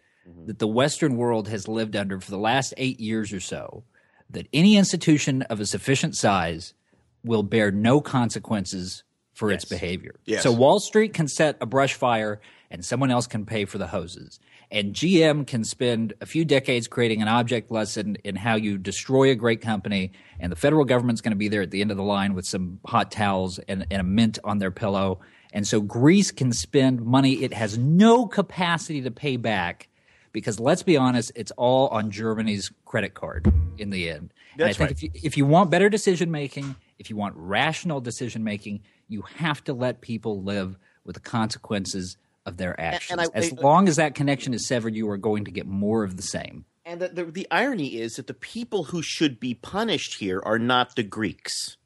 [0.46, 3.84] that the Western world has lived under for the last eight years or so.
[4.28, 6.74] That any institution of a sufficient size
[7.22, 9.04] will bear no consequences
[9.36, 10.14] for its behavior.
[10.24, 10.42] Yes.
[10.42, 13.86] So Wall Street can set a brush fire and someone else can pay for the
[13.86, 14.40] hoses.
[14.70, 19.30] And GM can spend a few decades creating an object lesson in how you destroy
[19.30, 20.12] a great company.
[20.40, 22.46] And the federal government's going to be there at the end of the line with
[22.46, 25.20] some hot towels and, and a mint on their pillow.
[25.52, 29.88] And so Greece can spend money it has no capacity to pay back
[30.32, 34.34] because let's be honest, it's all on Germany's credit card in the end.
[34.54, 34.96] and I That's think right.
[34.96, 39.22] if you, if you want better decision making, if you want rational decision making, you
[39.22, 43.20] have to let people live with the consequences of their actions.
[43.20, 46.04] I- as I- long as that connection is severed, you are going to get more
[46.04, 46.64] of the same.
[46.84, 50.58] And the, the, the irony is that the people who should be punished here are
[50.58, 51.76] not the Greeks.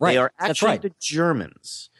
[0.00, 0.12] Right.
[0.12, 0.82] They are actually right.
[0.82, 1.90] the Germans.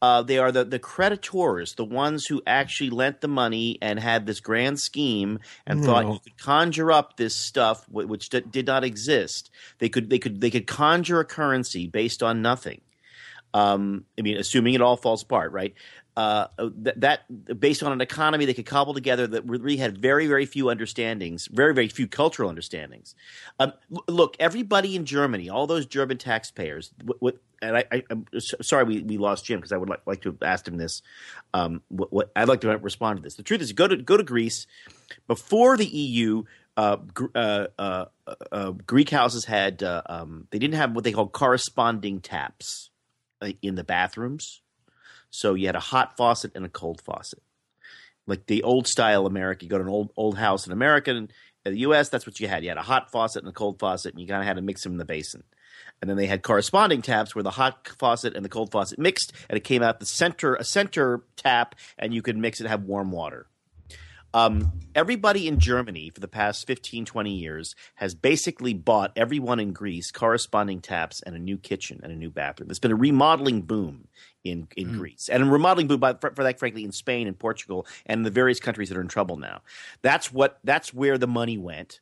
[0.00, 4.26] Uh, they are the, the creditors, the ones who actually lent the money and had
[4.26, 8.66] this grand scheme and thought you could conjure up this stuff wh- which d- did
[8.66, 9.50] not exist.
[9.78, 12.82] They could they could they could conjure a currency based on nothing.
[13.56, 15.72] Um, I mean, assuming it all falls apart, right?
[16.14, 17.20] Uh, th- that
[17.58, 21.46] based on an economy they could cobble together that really had very, very few understandings,
[21.50, 23.14] very, very few cultural understandings.
[23.58, 23.72] Um,
[24.08, 28.26] look, everybody in Germany, all those German taxpayers, what, what and I, I, I'm
[28.60, 31.00] sorry we, we lost Jim because I would like, like to have asked him this.
[31.54, 33.36] Um, what, what I'd like to respond to this.
[33.36, 34.66] The truth is, go to go to Greece
[35.26, 36.44] before the EU.
[36.76, 36.98] Uh,
[37.34, 42.20] uh, uh, uh, uh, Greek houses had um, they didn't have what they called corresponding
[42.20, 42.90] taps
[43.42, 44.62] Uh, in the bathrooms.
[45.28, 47.42] So you had a hot faucet and a cold faucet,
[48.26, 49.66] like the old style America.
[49.66, 51.30] You go to an old old house in America and
[51.66, 52.08] in the U.S.
[52.08, 52.62] That's what you had.
[52.62, 54.62] You had a hot faucet and a cold faucet, and you kind of had to
[54.62, 55.42] mix them in the basin.
[56.00, 59.34] And then they had corresponding taps where the hot faucet and the cold faucet mixed,
[59.50, 62.84] and it came out the center a center tap, and you could mix it have
[62.84, 63.48] warm water.
[64.36, 69.72] Um, everybody in Germany for the past 15, 20 years has basically bought everyone in
[69.72, 72.68] Greece corresponding taps and a new kitchen and a new bathroom.
[72.68, 74.08] There's been a remodeling boom
[74.44, 77.38] in, in Greece and a remodeling boom, by, for, for that, frankly, in Spain and
[77.38, 79.62] Portugal and the various countries that are in trouble now.
[80.02, 82.00] That's what that's where the money went.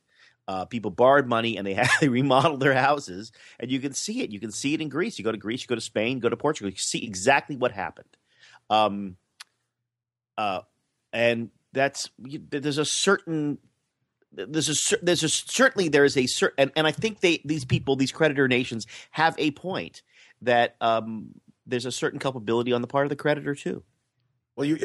[0.48, 3.30] Uh, people borrowed money and they had, they remodeled their houses,
[3.60, 4.32] and you can see it.
[4.32, 5.20] You can see it in Greece.
[5.20, 6.72] You go to Greece, you go to Spain, go to Portugal.
[6.72, 8.16] You see exactly what happened.
[8.68, 9.18] Um,
[10.36, 10.62] uh,
[11.12, 13.58] and that's there's a certain
[14.32, 17.64] there's a there's a certainly there is a certain and, and I think they these
[17.64, 20.02] people these creditor nations have a point
[20.42, 21.28] that um,
[21.66, 23.82] there's a certain culpability on the part of the creditor too.
[24.56, 24.78] Well, you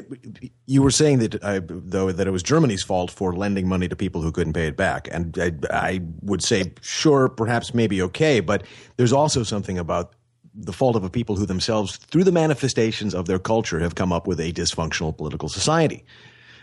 [0.65, 3.95] you were saying that uh, though that it was Germany's fault for lending money to
[3.95, 8.39] people who couldn't pay it back, and I, I would say sure, perhaps maybe okay,
[8.39, 8.63] but
[8.97, 10.15] there's also something about
[10.55, 14.11] the fault of a people who themselves, through the manifestations of their culture, have come
[14.11, 16.03] up with a dysfunctional political society.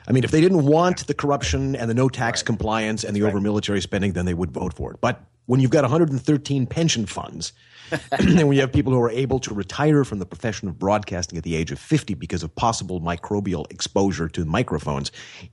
[0.09, 3.23] I mean, if they didn't want the corruption and the no tax compliance and the
[3.25, 5.01] over military spending, then they would vote for it.
[5.01, 7.53] But when you've got 113 pension funds,
[8.13, 11.39] and when you have people who are able to retire from the profession of broadcasting
[11.39, 15.13] at the age of 50 because of possible microbial exposure to microphones,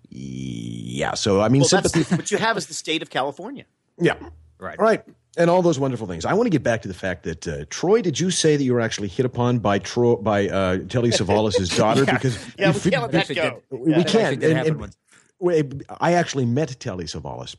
[0.09, 1.13] yeah.
[1.13, 2.15] So, I mean, Well, sympathy.
[2.15, 3.65] what you have is the state of California.
[3.99, 4.15] yeah.
[4.59, 4.79] Right.
[4.79, 5.03] Right.
[5.35, 6.25] And all those wonderful things.
[6.25, 8.63] I want to get back to the fact that uh, Troy, did you say that
[8.63, 12.05] you were actually hit upon by Troy by uh, Telly Savalas' daughter?
[12.05, 13.61] Because Yeah, you we can't let that go.
[13.71, 13.79] did.
[13.79, 14.43] we That actually can't.
[14.43, 17.55] And- and- I actually met Telly Savalas,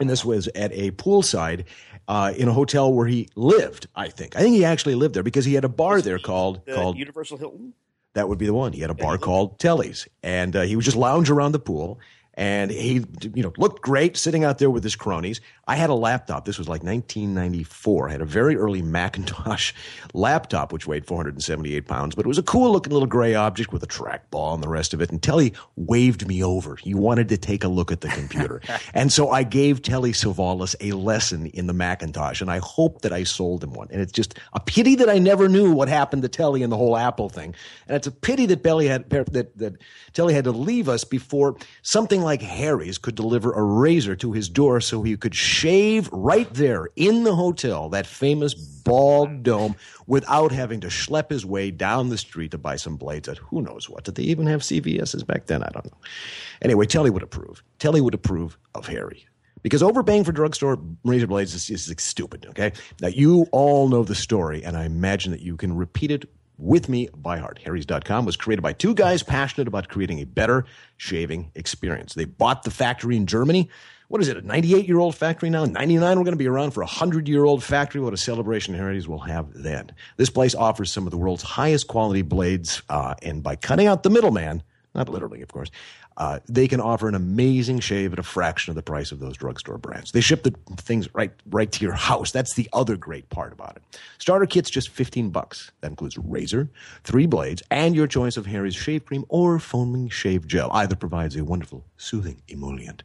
[0.00, 1.64] and this was at a poolside
[2.06, 3.86] uh, in a hotel where he lived.
[3.94, 4.34] I think.
[4.36, 6.96] I think he actually lived there because he had a bar there called The called
[6.96, 7.74] Universal Hilton.
[8.14, 8.72] that would be the one.
[8.72, 11.98] He had a bar called Telly's, and uh, he would just lounge around the pool.
[12.38, 15.40] And he, you know, looked great sitting out there with his cronies.
[15.66, 16.44] I had a laptop.
[16.44, 18.08] This was like 1994.
[18.08, 19.72] I had a very early Macintosh
[20.14, 23.82] laptop, which weighed 478 pounds, but it was a cool looking little gray object with
[23.82, 25.10] a trackball and the rest of it.
[25.10, 26.76] And Telly waved me over.
[26.76, 28.62] He wanted to take a look at the computer.
[28.94, 33.12] and so I gave Telly Savalas a lesson in the Macintosh, and I hope that
[33.12, 33.88] I sold him one.
[33.90, 36.76] And it's just a pity that I never knew what happened to Telly and the
[36.76, 37.56] whole Apple thing.
[37.88, 39.74] And it's a pity that Belly had that that
[40.12, 44.48] Telly had to leave us before something like Harry's could deliver a razor to his
[44.48, 49.76] door so he could shave right there in the hotel, that famous bald dome,
[50.06, 53.62] without having to schlep his way down the street to buy some blades at who
[53.62, 54.04] knows what.
[54.04, 55.62] Did they even have CVS's back then?
[55.62, 55.98] I don't know.
[56.62, 57.62] Anyway, Telly would approve.
[57.78, 59.26] Telly would approve of Harry.
[59.62, 62.72] Because overpaying for drugstore razor blades is, is stupid, okay?
[63.00, 66.28] Now, you all know the story, and I imagine that you can repeat it
[66.58, 67.60] with me by heart.
[67.64, 70.64] Harry's.com was created by two guys passionate about creating a better
[70.96, 72.14] shaving experience.
[72.14, 73.70] They bought the factory in Germany.
[74.08, 75.64] What is it, a 98 year old factory now?
[75.64, 78.00] 99, we're going to be around for a 100 year old factory.
[78.00, 79.92] What a celebration Harry's will have then.
[80.16, 84.02] This place offers some of the world's highest quality blades, uh, and by cutting out
[84.02, 84.62] the middleman,
[84.94, 85.70] not literally, of course,
[86.18, 89.36] uh, they can offer an amazing shave at a fraction of the price of those
[89.36, 90.10] drugstore brands.
[90.10, 92.32] They ship the things right right to your house.
[92.32, 93.82] That's the other great part about it.
[94.18, 95.70] Starter kit's just 15 bucks.
[95.80, 96.68] That includes a razor,
[97.04, 100.70] three blades, and your choice of Harry's shave cream or foaming shave gel.
[100.72, 103.04] Either provides a wonderful, soothing emollient.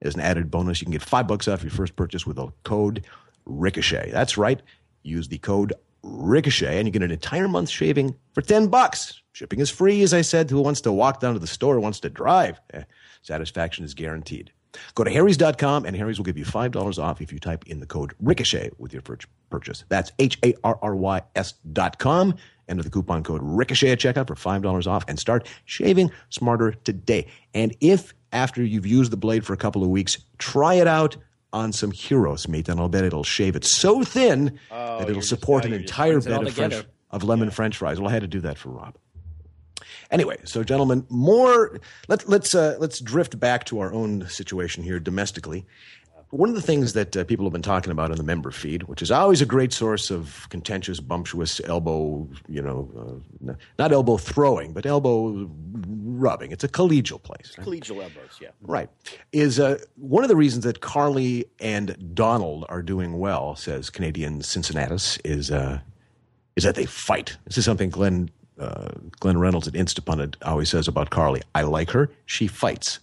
[0.00, 2.50] As an added bonus, you can get five bucks off your first purchase with a
[2.62, 3.04] code
[3.44, 4.10] Ricochet.
[4.10, 4.60] That's right.
[5.02, 5.74] Use the code
[6.04, 9.22] Ricochet, and you get an entire month shaving for 10 bucks.
[9.32, 10.50] Shipping is free, as I said.
[10.50, 12.60] Who wants to walk down to the store, wants to drive?
[12.72, 12.82] Eh,
[13.22, 14.52] satisfaction is guaranteed.
[14.94, 17.86] Go to Harry's.com, and Harry's will give you $5 off if you type in the
[17.86, 19.02] code Ricochet with your
[19.50, 19.84] purchase.
[19.88, 22.34] That's H A R R Y S.com.
[22.68, 27.26] Enter the coupon code Ricochet at checkout for $5 off and start shaving smarter today.
[27.54, 31.16] And if after you've used the blade for a couple of weeks, try it out
[31.54, 35.12] on some Heroes meat, and I'll bet it'll shave it so thin Oh, that it'll
[35.12, 37.98] you're just- support an entire bed of, French, of lemon French fries.
[38.00, 38.96] Well, I had to do that for Rob.
[40.10, 45.00] Anyway, so gentlemen, more let, let's uh, let's drift back to our own situation here
[45.00, 45.64] domestically.
[46.34, 48.82] One of the things that uh, people have been talking about in the member feed,
[48.84, 54.16] which is always a great source of contentious, bumptious elbow, you know, uh, not elbow
[54.16, 55.48] throwing, but elbow
[55.86, 56.50] rubbing.
[56.50, 57.54] It's a collegial place.
[57.56, 57.64] right?
[57.64, 58.48] Collegial elbows, yeah.
[58.62, 58.90] Right.
[59.32, 64.42] Is uh, one of the reasons that Carly and Donald are doing well, says Canadian
[64.42, 65.78] Cincinnatus, is uh,
[66.56, 67.36] is that they fight.
[67.44, 68.28] This is something Glenn
[68.58, 71.42] uh, Glenn Reynolds at Instapundit always says about Carly.
[71.54, 72.10] I like her.
[72.26, 72.98] She fights.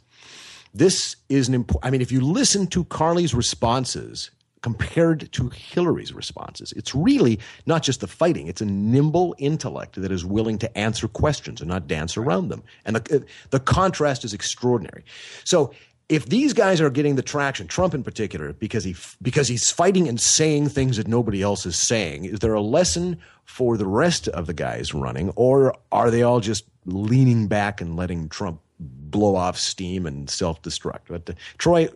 [0.73, 1.85] This is an important.
[1.85, 7.83] I mean, if you listen to Carly's responses compared to Hillary's responses, it's really not
[7.83, 8.47] just the fighting.
[8.47, 12.63] It's a nimble intellect that is willing to answer questions and not dance around them.
[12.85, 15.03] And the uh, the contrast is extraordinary.
[15.43, 15.73] So.
[16.09, 20.09] If these guys are getting the traction, Trump in particular, because he because he's fighting
[20.09, 24.27] and saying things that nobody else is saying, is there a lesson for the rest
[24.27, 29.35] of the guys running, or are they all just leaning back and letting Trump blow
[29.35, 31.01] off steam and self destruct.
[31.07, 31.89] But uh, Troy,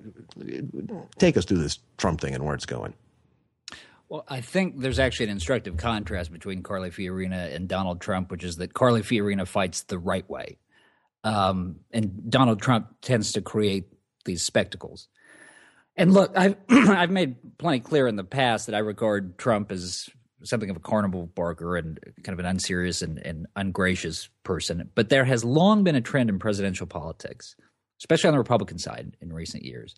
[1.17, 2.93] take us through this Trump thing and where it's going.
[4.09, 8.43] Well, I think there's actually an instructive contrast between Carly Fiorina and Donald Trump, which
[8.43, 10.57] is that Carly Fiorina fights the right way.
[11.23, 13.85] Um, and Donald Trump tends to create
[14.25, 15.07] these spectacles.
[15.97, 20.09] And look, I've I've made plenty clear in the past that I regard Trump as
[20.45, 24.89] something of a carnival barker and kind of an unserious and, and ungracious person.
[24.95, 27.55] But there has long been a trend in presidential politics,
[27.99, 29.95] especially on the Republican side in recent years,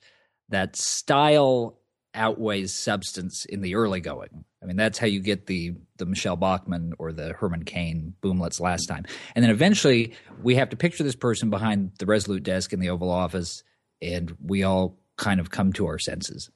[0.50, 1.78] that style
[2.14, 4.44] outweighs substance in the early going.
[4.62, 8.60] I mean, that's how you get the the Michele Bachmann or the Herman Cain boomlets
[8.60, 9.06] last time.
[9.36, 12.90] And then eventually we have to picture this person behind the resolute desk in the
[12.90, 13.64] Oval Office,
[14.02, 16.50] and we all kind of come to our senses.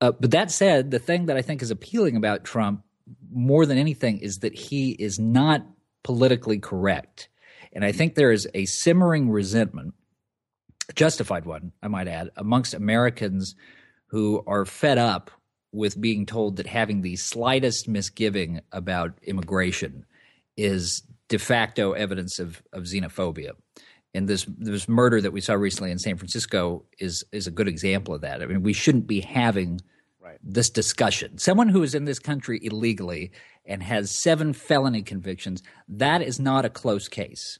[0.00, 2.82] Uh, but that said, the thing that I think is appealing about Trump
[3.30, 5.66] more than anything is that he is not
[6.02, 7.28] politically correct.
[7.72, 9.94] And I think there is a simmering resentment,
[10.94, 13.54] justified one, I might add, amongst Americans
[14.06, 15.30] who are fed up
[15.72, 20.04] with being told that having the slightest misgiving about immigration
[20.56, 23.52] is de facto evidence of, of xenophobia.
[24.14, 27.68] And this this murder that we saw recently in San Francisco is is a good
[27.68, 28.42] example of that.
[28.42, 29.80] I mean, we shouldn't be having
[30.42, 31.38] this discussion.
[31.38, 33.30] Someone who is in this country illegally
[33.64, 37.58] and has seven felony convictions, that is not a close case.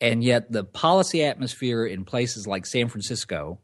[0.00, 3.60] And yet, the policy atmosphere in places like San Francisco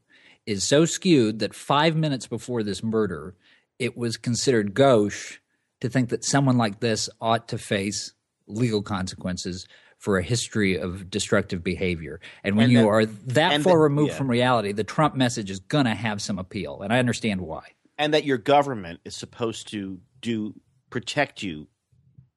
[0.46, 3.34] is so skewed that five minutes before this murder,
[3.78, 5.38] it was considered gauche
[5.80, 8.12] to think that someone like this ought to face
[8.46, 9.66] legal consequences
[9.98, 12.20] for a history of destructive behavior.
[12.44, 14.16] And when And you are that far that- removed yeah.
[14.16, 16.82] from reality, the Trump message is going to have some appeal.
[16.82, 17.64] And I understand why.
[17.98, 20.54] And that your government is supposed to do
[20.90, 21.66] protect you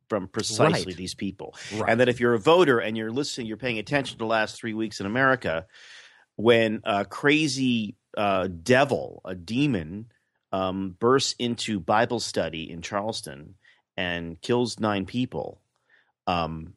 [0.10, 0.98] from precisely Right.
[0.98, 1.90] these people Right.
[1.90, 4.56] and that if you're a voter and you're listening you're paying attention to the last
[4.58, 5.66] three weeks in america
[6.36, 10.12] when a crazy uh, devil a demon
[10.52, 13.56] um, bursts into bible study in charleston
[13.96, 15.62] and kills nine people
[16.28, 16.74] um,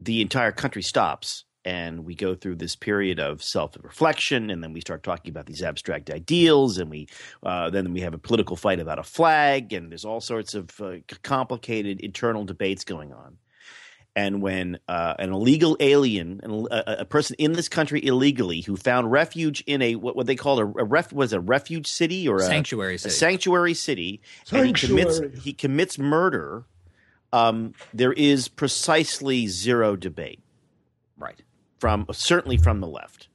[0.00, 4.80] the entire country stops and we go through this period of self-reflection, and then we
[4.80, 7.08] start talking about these abstract ideals, and we
[7.42, 10.80] uh, then we have a political fight about a flag, and there's all sorts of
[10.80, 13.38] uh, complicated internal debates going on.
[14.16, 16.40] And when uh, an illegal alien,
[16.70, 20.36] a, a, person in this country illegally, who found refuge in a what, what they
[20.36, 24.20] call a, a ref was a refuge city or a sanctuary city, a sanctuary city,
[24.44, 24.68] Sanctuary.
[24.68, 26.64] and he commits he commits murder,
[27.32, 30.43] um, there is precisely zero debate, right?
[31.84, 33.28] From certainly from the left,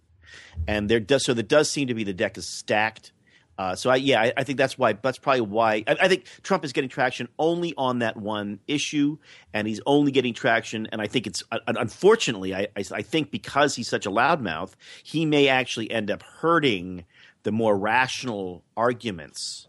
[0.68, 3.12] and there does so there does seem to be the deck is stacked.
[3.60, 4.94] Uh, so I, yeah, I, I, think that's why.
[4.94, 5.84] That's probably why.
[5.86, 9.20] I, I, think Trump is getting traction only on that one issue,
[9.54, 10.88] and he's only getting traction.
[10.92, 14.72] And I think it's uh, unfortunately, I, I, think because he's such a loudmouth,
[15.04, 17.06] he may actually end up hurting
[17.44, 19.68] the more rational arguments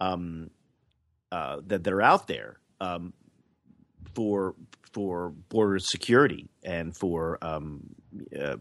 [0.00, 0.48] um,
[1.30, 3.12] uh, that that are out there um,
[4.14, 4.54] for
[4.96, 7.95] for border security and for um,
[8.38, 8.56] uh,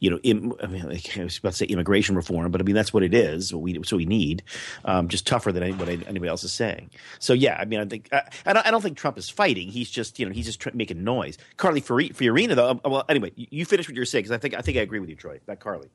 [0.00, 2.74] you know, Im, I mean, I was about to say immigration reform, but I mean
[2.74, 3.54] that's what it is.
[3.54, 4.42] What we what we need,
[4.84, 6.90] um, just tougher than what anybody else is saying.
[7.18, 9.68] So yeah, I mean, I think I, I, don't, I don't think Trump is fighting.
[9.68, 11.36] He's just you know he's just tr- making noise.
[11.58, 12.70] Carly Fiorina though.
[12.70, 14.80] Um, well, anyway, you, you finish what you're saying because I think I think I
[14.80, 15.40] agree with you, Troy.
[15.46, 15.90] That Carly.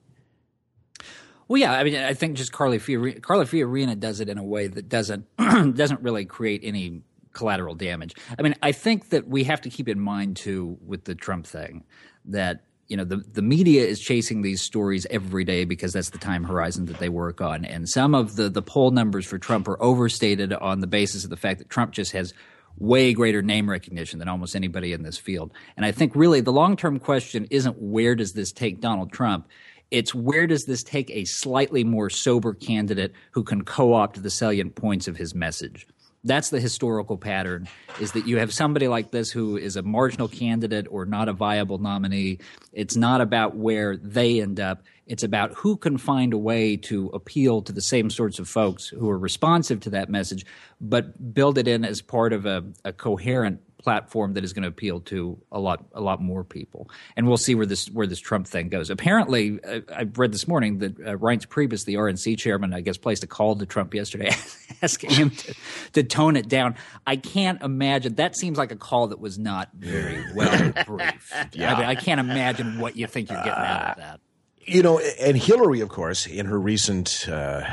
[1.47, 4.43] Well, yeah, I mean, I think just Carly Fiorina, Carly Fiorina does it in a
[4.43, 7.01] way that doesn't doesn't really create any
[7.33, 8.15] collateral damage.
[8.37, 11.45] I mean, I think that we have to keep in mind too with the Trump
[11.47, 11.83] thing
[12.27, 16.17] that you know the the media is chasing these stories every day because that's the
[16.17, 17.65] time horizon that they work on.
[17.65, 21.29] And some of the the poll numbers for Trump are overstated on the basis of
[21.29, 22.33] the fact that Trump just has
[22.77, 25.51] way greater name recognition than almost anybody in this field.
[25.77, 29.47] And i think really the long-term question isn't where does this take Donald Trump?
[29.91, 34.75] It's where does this take a slightly more sober candidate who can co-opt the salient
[34.75, 35.87] points of his message
[36.25, 37.69] that's the historical pattern
[38.01, 41.33] is that you have somebody like this who is a marginal candidate or not a
[41.33, 42.39] viable nominee.
[42.73, 44.83] It's not about where they end up.
[45.05, 48.87] It's about who can find a way to appeal to the same sorts of folks
[48.87, 50.45] who are responsive to that message
[50.81, 54.69] but build it in as part of a, a coherent platform that is going to
[54.69, 56.89] appeal to a lot a lot more people.
[57.15, 58.89] And we'll see where this where this Trump thing goes.
[58.89, 62.97] Apparently, uh, I read this morning that uh, Reince Priebus, the RNC chairman, I guess
[62.97, 64.31] placed a call to Trump yesterday
[64.81, 65.55] asking him to,
[65.93, 66.75] to tone it down.
[67.05, 71.55] I can't imagine that seems like a call that was not very well briefed.
[71.55, 71.73] yeah.
[71.73, 74.19] I, mean, I can't imagine what you think you're getting out of that
[74.65, 77.63] you know, and Hillary, of course, in her recent uh,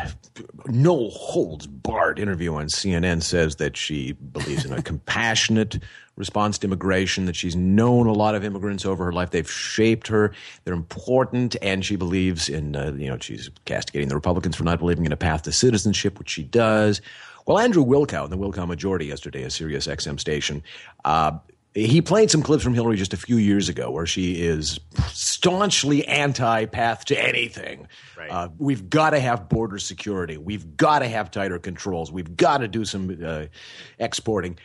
[0.67, 5.79] no holds barred interview on CNN, says that she believes in a compassionate
[6.17, 9.31] response to immigration, that she's known a lot of immigrants over her life.
[9.31, 10.33] They've shaped her,
[10.65, 14.79] they're important, and she believes in, uh, you know, she's castigating the Republicans for not
[14.79, 17.01] believing in a path to citizenship, which she does.
[17.47, 20.63] Well, Andrew Wilkow, the Wilkow Majority yesterday, a Sirius XM station,
[21.07, 21.33] uh,
[21.75, 26.07] he played some clips from Hillary just a few years ago where she is staunchly
[26.07, 27.89] anti path to anything.
[28.17, 28.31] Right.
[28.31, 30.37] Uh, we've got to have border security.
[30.37, 32.13] We've got to have tighter controls.
[32.13, 33.47] We've got to do some uh,
[33.99, 34.59] exporting.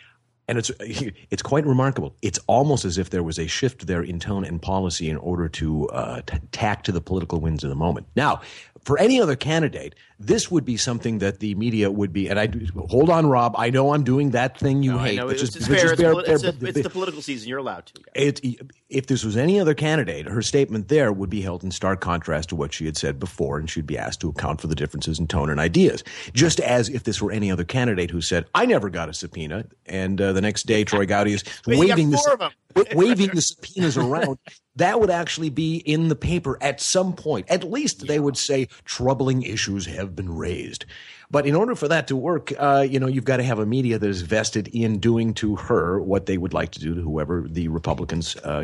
[0.49, 2.16] And it's it's quite remarkable.
[2.22, 5.47] It's almost as if there was a shift there in tone and policy in order
[5.49, 8.08] to uh, t- tack to the political winds of the moment.
[8.18, 8.41] Now,
[8.84, 12.28] for any other candidate, this would be something that the media would be.
[12.28, 12.49] And I
[12.89, 13.55] hold on, Rob.
[13.57, 15.20] I know I'm doing that thing you no, hate.
[15.20, 15.93] It's, just, it's, fair.
[15.93, 17.49] It's, bear, it's, a, it's, the political season.
[17.49, 18.01] You're allowed to.
[18.15, 18.41] It,
[18.89, 22.49] if this was any other candidate, her statement there would be held in stark contrast
[22.49, 25.20] to what she had said before, and she'd be asked to account for the differences
[25.20, 26.03] in tone and ideas.
[26.34, 29.65] Just as if this were any other candidate who said, "I never got a subpoena,"
[29.86, 32.51] and uh, the next day Trey Gowdy is waving the
[32.95, 34.39] waving the subpoenas around
[34.78, 37.47] that would actually be in the paper at some point.
[37.49, 38.07] At least yeah.
[38.09, 40.86] they would say troubling issues have been raised.
[41.30, 43.66] But in order for that to work, uh, you know, you've got to have a
[43.66, 47.01] media that is vested in doing to her what they would like to do to
[47.01, 48.64] whoever the Republicans uh,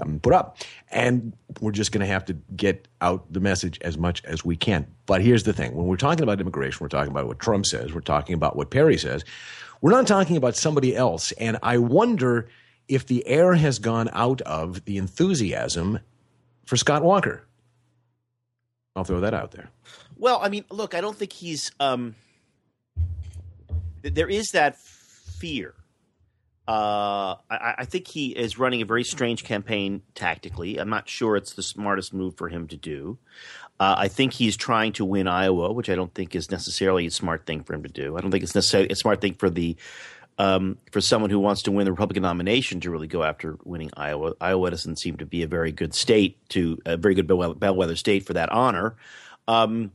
[0.00, 0.58] um, put up.
[0.92, 4.56] And we're just going to have to get out the message as much as we
[4.56, 4.86] can.
[5.06, 7.92] But here's the thing when we're talking about immigration, we're talking about what Trump says,
[7.92, 9.24] we're talking about what Perry says.
[9.80, 11.32] We're not talking about somebody else.
[11.32, 12.48] And I wonder
[12.88, 15.98] if the air has gone out of the enthusiasm
[16.64, 17.42] for Scott Walker.
[18.94, 19.70] I'll throw that out there.
[20.16, 21.70] Well, I mean, look, I don't think he's.
[21.80, 22.14] Um,
[24.02, 25.74] there is that fear.
[26.68, 30.78] Uh, I, I, think he is running a very strange campaign tactically.
[30.78, 33.18] I'm not sure it's the smartest move for him to do.
[33.78, 37.10] Uh, I think he's trying to win Iowa, which I don't think is necessarily a
[37.12, 38.16] smart thing for him to do.
[38.16, 39.76] I don't think it's necessarily a smart thing for the
[40.38, 43.90] um, for someone who wants to win the Republican nomination to really go after winning
[43.96, 44.34] Iowa.
[44.40, 48.26] Iowa doesn't seem to be a very good state to a very good bellwether state
[48.26, 48.96] for that honor.
[49.46, 49.92] Um,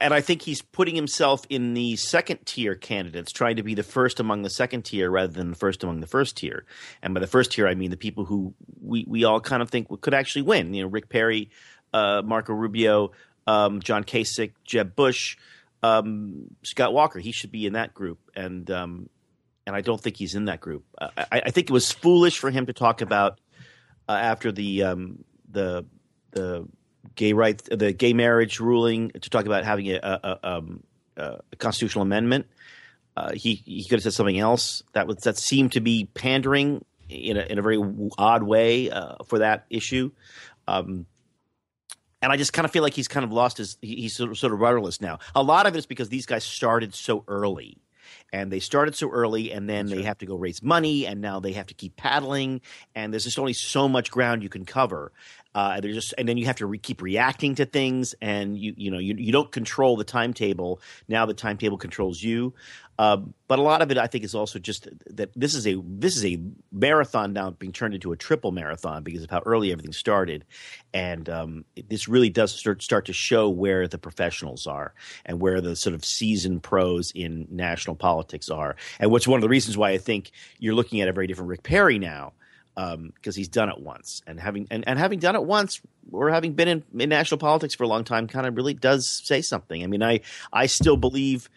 [0.00, 3.82] and I think he's putting himself in the second tier candidates, trying to be the
[3.82, 6.64] first among the second tier rather than the first among the first tier.
[7.02, 9.70] And by the first tier, I mean the people who we, we all kind of
[9.70, 10.74] think could actually win.
[10.74, 11.50] You know, Rick Perry,
[11.92, 13.12] uh, Marco Rubio,
[13.46, 15.36] um, John Kasich, Jeb Bush,
[15.82, 17.18] um, Scott Walker.
[17.18, 19.08] He should be in that group, and um,
[19.66, 20.84] and I don't think he's in that group.
[20.98, 23.40] Uh, I, I, think it was foolish for him to talk about
[24.08, 25.84] uh, after the um, the
[26.32, 26.68] the
[27.14, 30.82] gay rights, the gay marriage ruling, to talk about having a, a, a, um,
[31.16, 32.46] a constitutional amendment.
[33.16, 36.82] Uh, he he could have said something else that was that seemed to be pandering
[37.10, 37.78] in a in a very
[38.16, 40.10] odd way uh, for that issue.
[40.66, 41.06] Um,
[42.22, 44.38] and I just kind of feel like he's kind of lost his he's sort of,
[44.38, 45.18] sort of rudderless now.
[45.34, 47.78] A lot of it is because these guys started so early
[48.32, 50.06] and they started so early and then That's they right.
[50.06, 52.60] have to go raise money and now they have to keep paddling
[52.94, 55.12] and there's just only so much ground you can cover
[55.54, 58.74] uh, they're just and then you have to re- keep reacting to things and you
[58.76, 60.80] you know you, you don't control the timetable.
[61.08, 62.54] Now the timetable controls you.
[62.98, 63.16] Uh,
[63.48, 66.14] but a lot of it, I think, is also just that this is a this
[66.16, 66.40] is a
[66.70, 70.44] marathon now being turned into a triple marathon because of how early everything started,
[70.92, 74.94] and um, this really does start start to show where the professionals are
[75.24, 79.42] and where the sort of seasoned pros in national politics are, and what's one of
[79.42, 82.34] the reasons why I think you're looking at a very different Rick Perry now
[82.74, 86.30] because um, he's done it once, and having and, and having done it once, or
[86.30, 89.42] having been in, in national politics for a long time, kind of really does say
[89.42, 89.82] something.
[89.82, 90.20] I mean, I
[90.52, 91.50] I still believe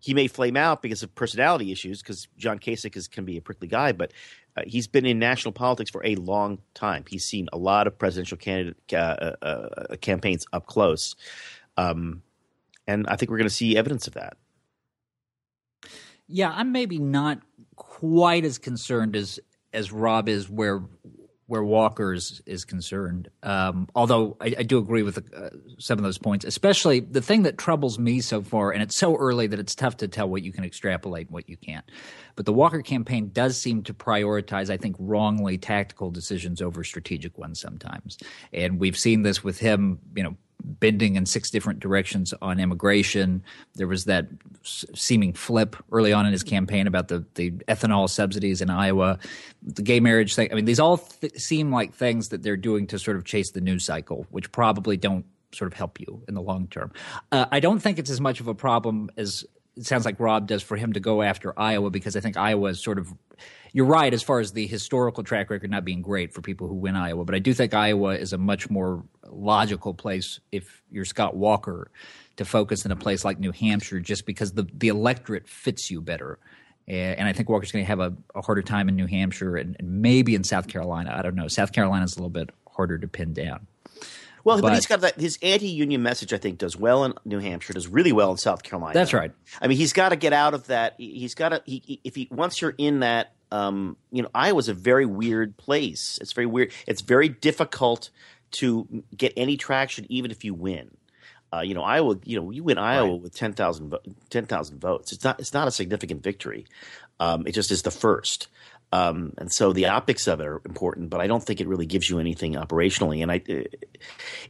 [0.00, 3.40] he may flame out because of personality issues, because John Kasich is, can be a
[3.40, 4.12] prickly guy, but
[4.56, 7.04] uh, he's been in national politics for a long time.
[7.08, 11.14] He's seen a lot of presidential candidate uh, uh, uh campaigns up close,
[11.76, 12.22] um,
[12.86, 14.36] and I think we're going to see evidence of that.
[16.28, 17.40] Yeah, I'm maybe not
[17.76, 19.38] quite as concerned as
[19.76, 20.82] as Rob is where
[21.48, 23.30] where Walker's is concerned.
[23.44, 27.22] Um, although I, I, do agree with the, uh, some of those points, especially the
[27.22, 30.28] thing that troubles me so far, and it's so early that it's tough to tell
[30.28, 31.88] what you can extrapolate and what you can't.
[32.34, 37.38] But the Walker campaign does seem to prioritize, I think, wrongly tactical decisions over strategic
[37.38, 38.18] ones sometimes.
[38.52, 40.36] And we've seen this with him, you know,
[40.66, 43.42] bending in six different directions on immigration.
[43.76, 44.26] There was that
[44.62, 49.18] seeming flip early on in his campaign about the, the ethanol subsidies in Iowa,
[49.62, 50.48] the gay marriage thing.
[50.50, 53.52] I mean, these all th- seem like things that they're doing to sort of chase
[53.52, 56.92] the news cycle, which probably don't sort of help you in the long term.
[57.32, 59.44] Uh, I don't think it's as much of a problem as
[59.76, 62.70] it sounds like Rob does for him to go after Iowa because I think Iowa
[62.70, 63.12] is sort of
[63.72, 66.74] you're right as far as the historical track record not being great for people who
[66.74, 71.04] win Iowa, but I do think Iowa is a much more logical place if you're
[71.04, 71.90] Scott Walker
[72.36, 76.00] to focus in a place like New Hampshire just because the the electorate fits you
[76.00, 76.38] better.
[76.88, 79.74] And I think Walker's going to have a, a, harder time in New Hampshire and,
[79.80, 81.12] and maybe in South Carolina.
[81.18, 81.48] I don't know.
[81.48, 83.66] South Carolina is a little bit harder to pin down.
[84.46, 86.32] Well, but, but, he's got that his anti-union message.
[86.32, 88.94] I think does well in New Hampshire, does really well in South Carolina.
[88.94, 89.32] That's right.
[89.60, 90.94] I mean, he's got to get out of that.
[90.98, 91.62] He's got to.
[91.64, 96.20] He, if he once you're in that, um, you know, Iowa's a very weird place.
[96.22, 96.70] It's very weird.
[96.86, 98.10] It's very difficult
[98.52, 100.96] to get any traction, even if you win.
[101.52, 102.16] Uh, you know, Iowa.
[102.22, 103.20] You know, you win Iowa right.
[103.20, 103.98] with 10,000
[104.30, 104.46] 10,
[104.78, 105.10] votes.
[105.10, 105.40] It's not.
[105.40, 106.66] It's not a significant victory.
[107.18, 108.46] Um, it just is the first.
[108.92, 111.86] Um, and so the optics of it are important, but I don't think it really
[111.86, 113.20] gives you anything operationally.
[113.22, 113.86] And I, it,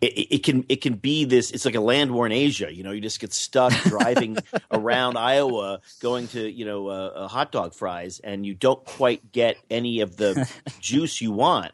[0.01, 1.51] it, can it can be this.
[1.51, 2.73] It's like a land war in Asia.
[2.73, 4.37] You know, you just get stuck driving
[4.71, 9.33] around Iowa, going to you know uh, uh, hot dog fries, and you don't quite
[9.33, 10.49] get any of the
[10.81, 11.73] juice you want.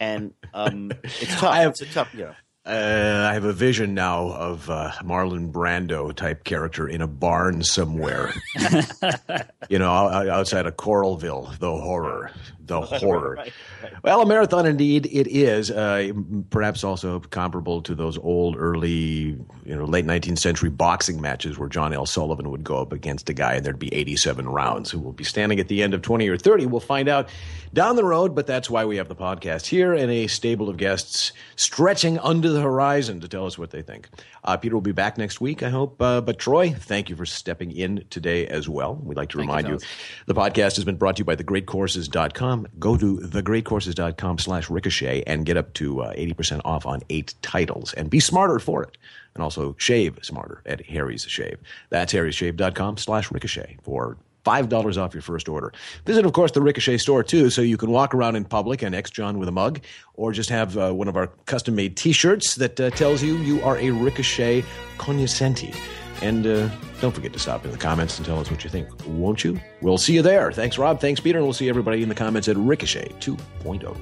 [0.00, 1.54] And um, it's tough.
[1.54, 2.14] Have, it's a tough.
[2.14, 2.34] You know.
[2.68, 7.62] Uh, I have a vision now of uh, Marlon Brando type character in a barn
[7.62, 8.34] somewhere.
[9.70, 13.36] you know, outside of Coralville, the horror, the horror.
[13.36, 13.52] right,
[13.82, 13.92] right.
[14.04, 15.70] Well, a marathon indeed it is.
[15.70, 16.12] Uh,
[16.50, 21.70] perhaps also comparable to those old, early, you know, late 19th century boxing matches where
[21.70, 22.04] John L.
[22.04, 24.90] Sullivan would go up against a guy and there'd be 87 rounds.
[24.90, 26.66] Who will be standing at the end of 20 or 30?
[26.66, 27.30] We'll find out
[27.72, 28.34] down the road.
[28.34, 32.48] But that's why we have the podcast here and a stable of guests stretching under
[32.50, 34.08] the horizon to tell us what they think.
[34.44, 36.00] Uh, Peter will be back next week, I hope.
[36.00, 38.94] Uh, but Troy, thank you for stepping in today as well.
[38.94, 39.80] We'd like to thank remind you, you,
[40.26, 42.68] the podcast has been brought to you by thegreatcourses.com.
[42.78, 47.92] Go to thegreatcourses.com slash ricochet and get up to uh, 80% off on eight titles
[47.94, 48.96] and be smarter for it.
[49.34, 51.58] And also shave smarter at Harry's Shave.
[51.90, 54.16] That's harry'sshave.com slash ricochet for
[54.48, 55.72] $5 off your first order.
[56.06, 58.94] Visit, of course, the Ricochet store, too, so you can walk around in public and
[58.94, 59.80] ex John with a mug,
[60.14, 63.36] or just have uh, one of our custom made t shirts that uh, tells you
[63.38, 64.64] you are a Ricochet
[64.96, 65.74] cognoscenti.
[66.20, 66.68] And uh,
[67.00, 69.60] don't forget to stop in the comments and tell us what you think, won't you?
[69.80, 70.50] We'll see you there.
[70.50, 71.00] Thanks, Rob.
[71.00, 71.38] Thanks, Peter.
[71.38, 73.96] And we'll see everybody in the comments at Ricochet 2.0.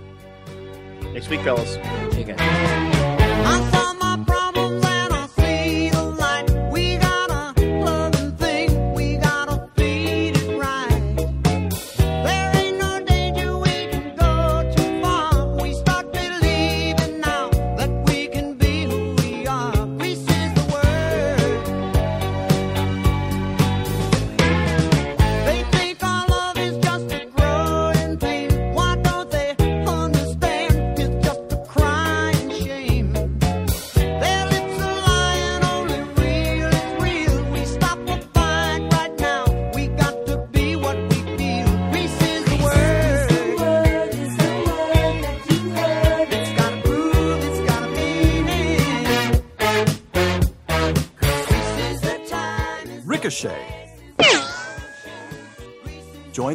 [1.13, 1.75] Next week, fellas.
[2.15, 2.96] See you guys.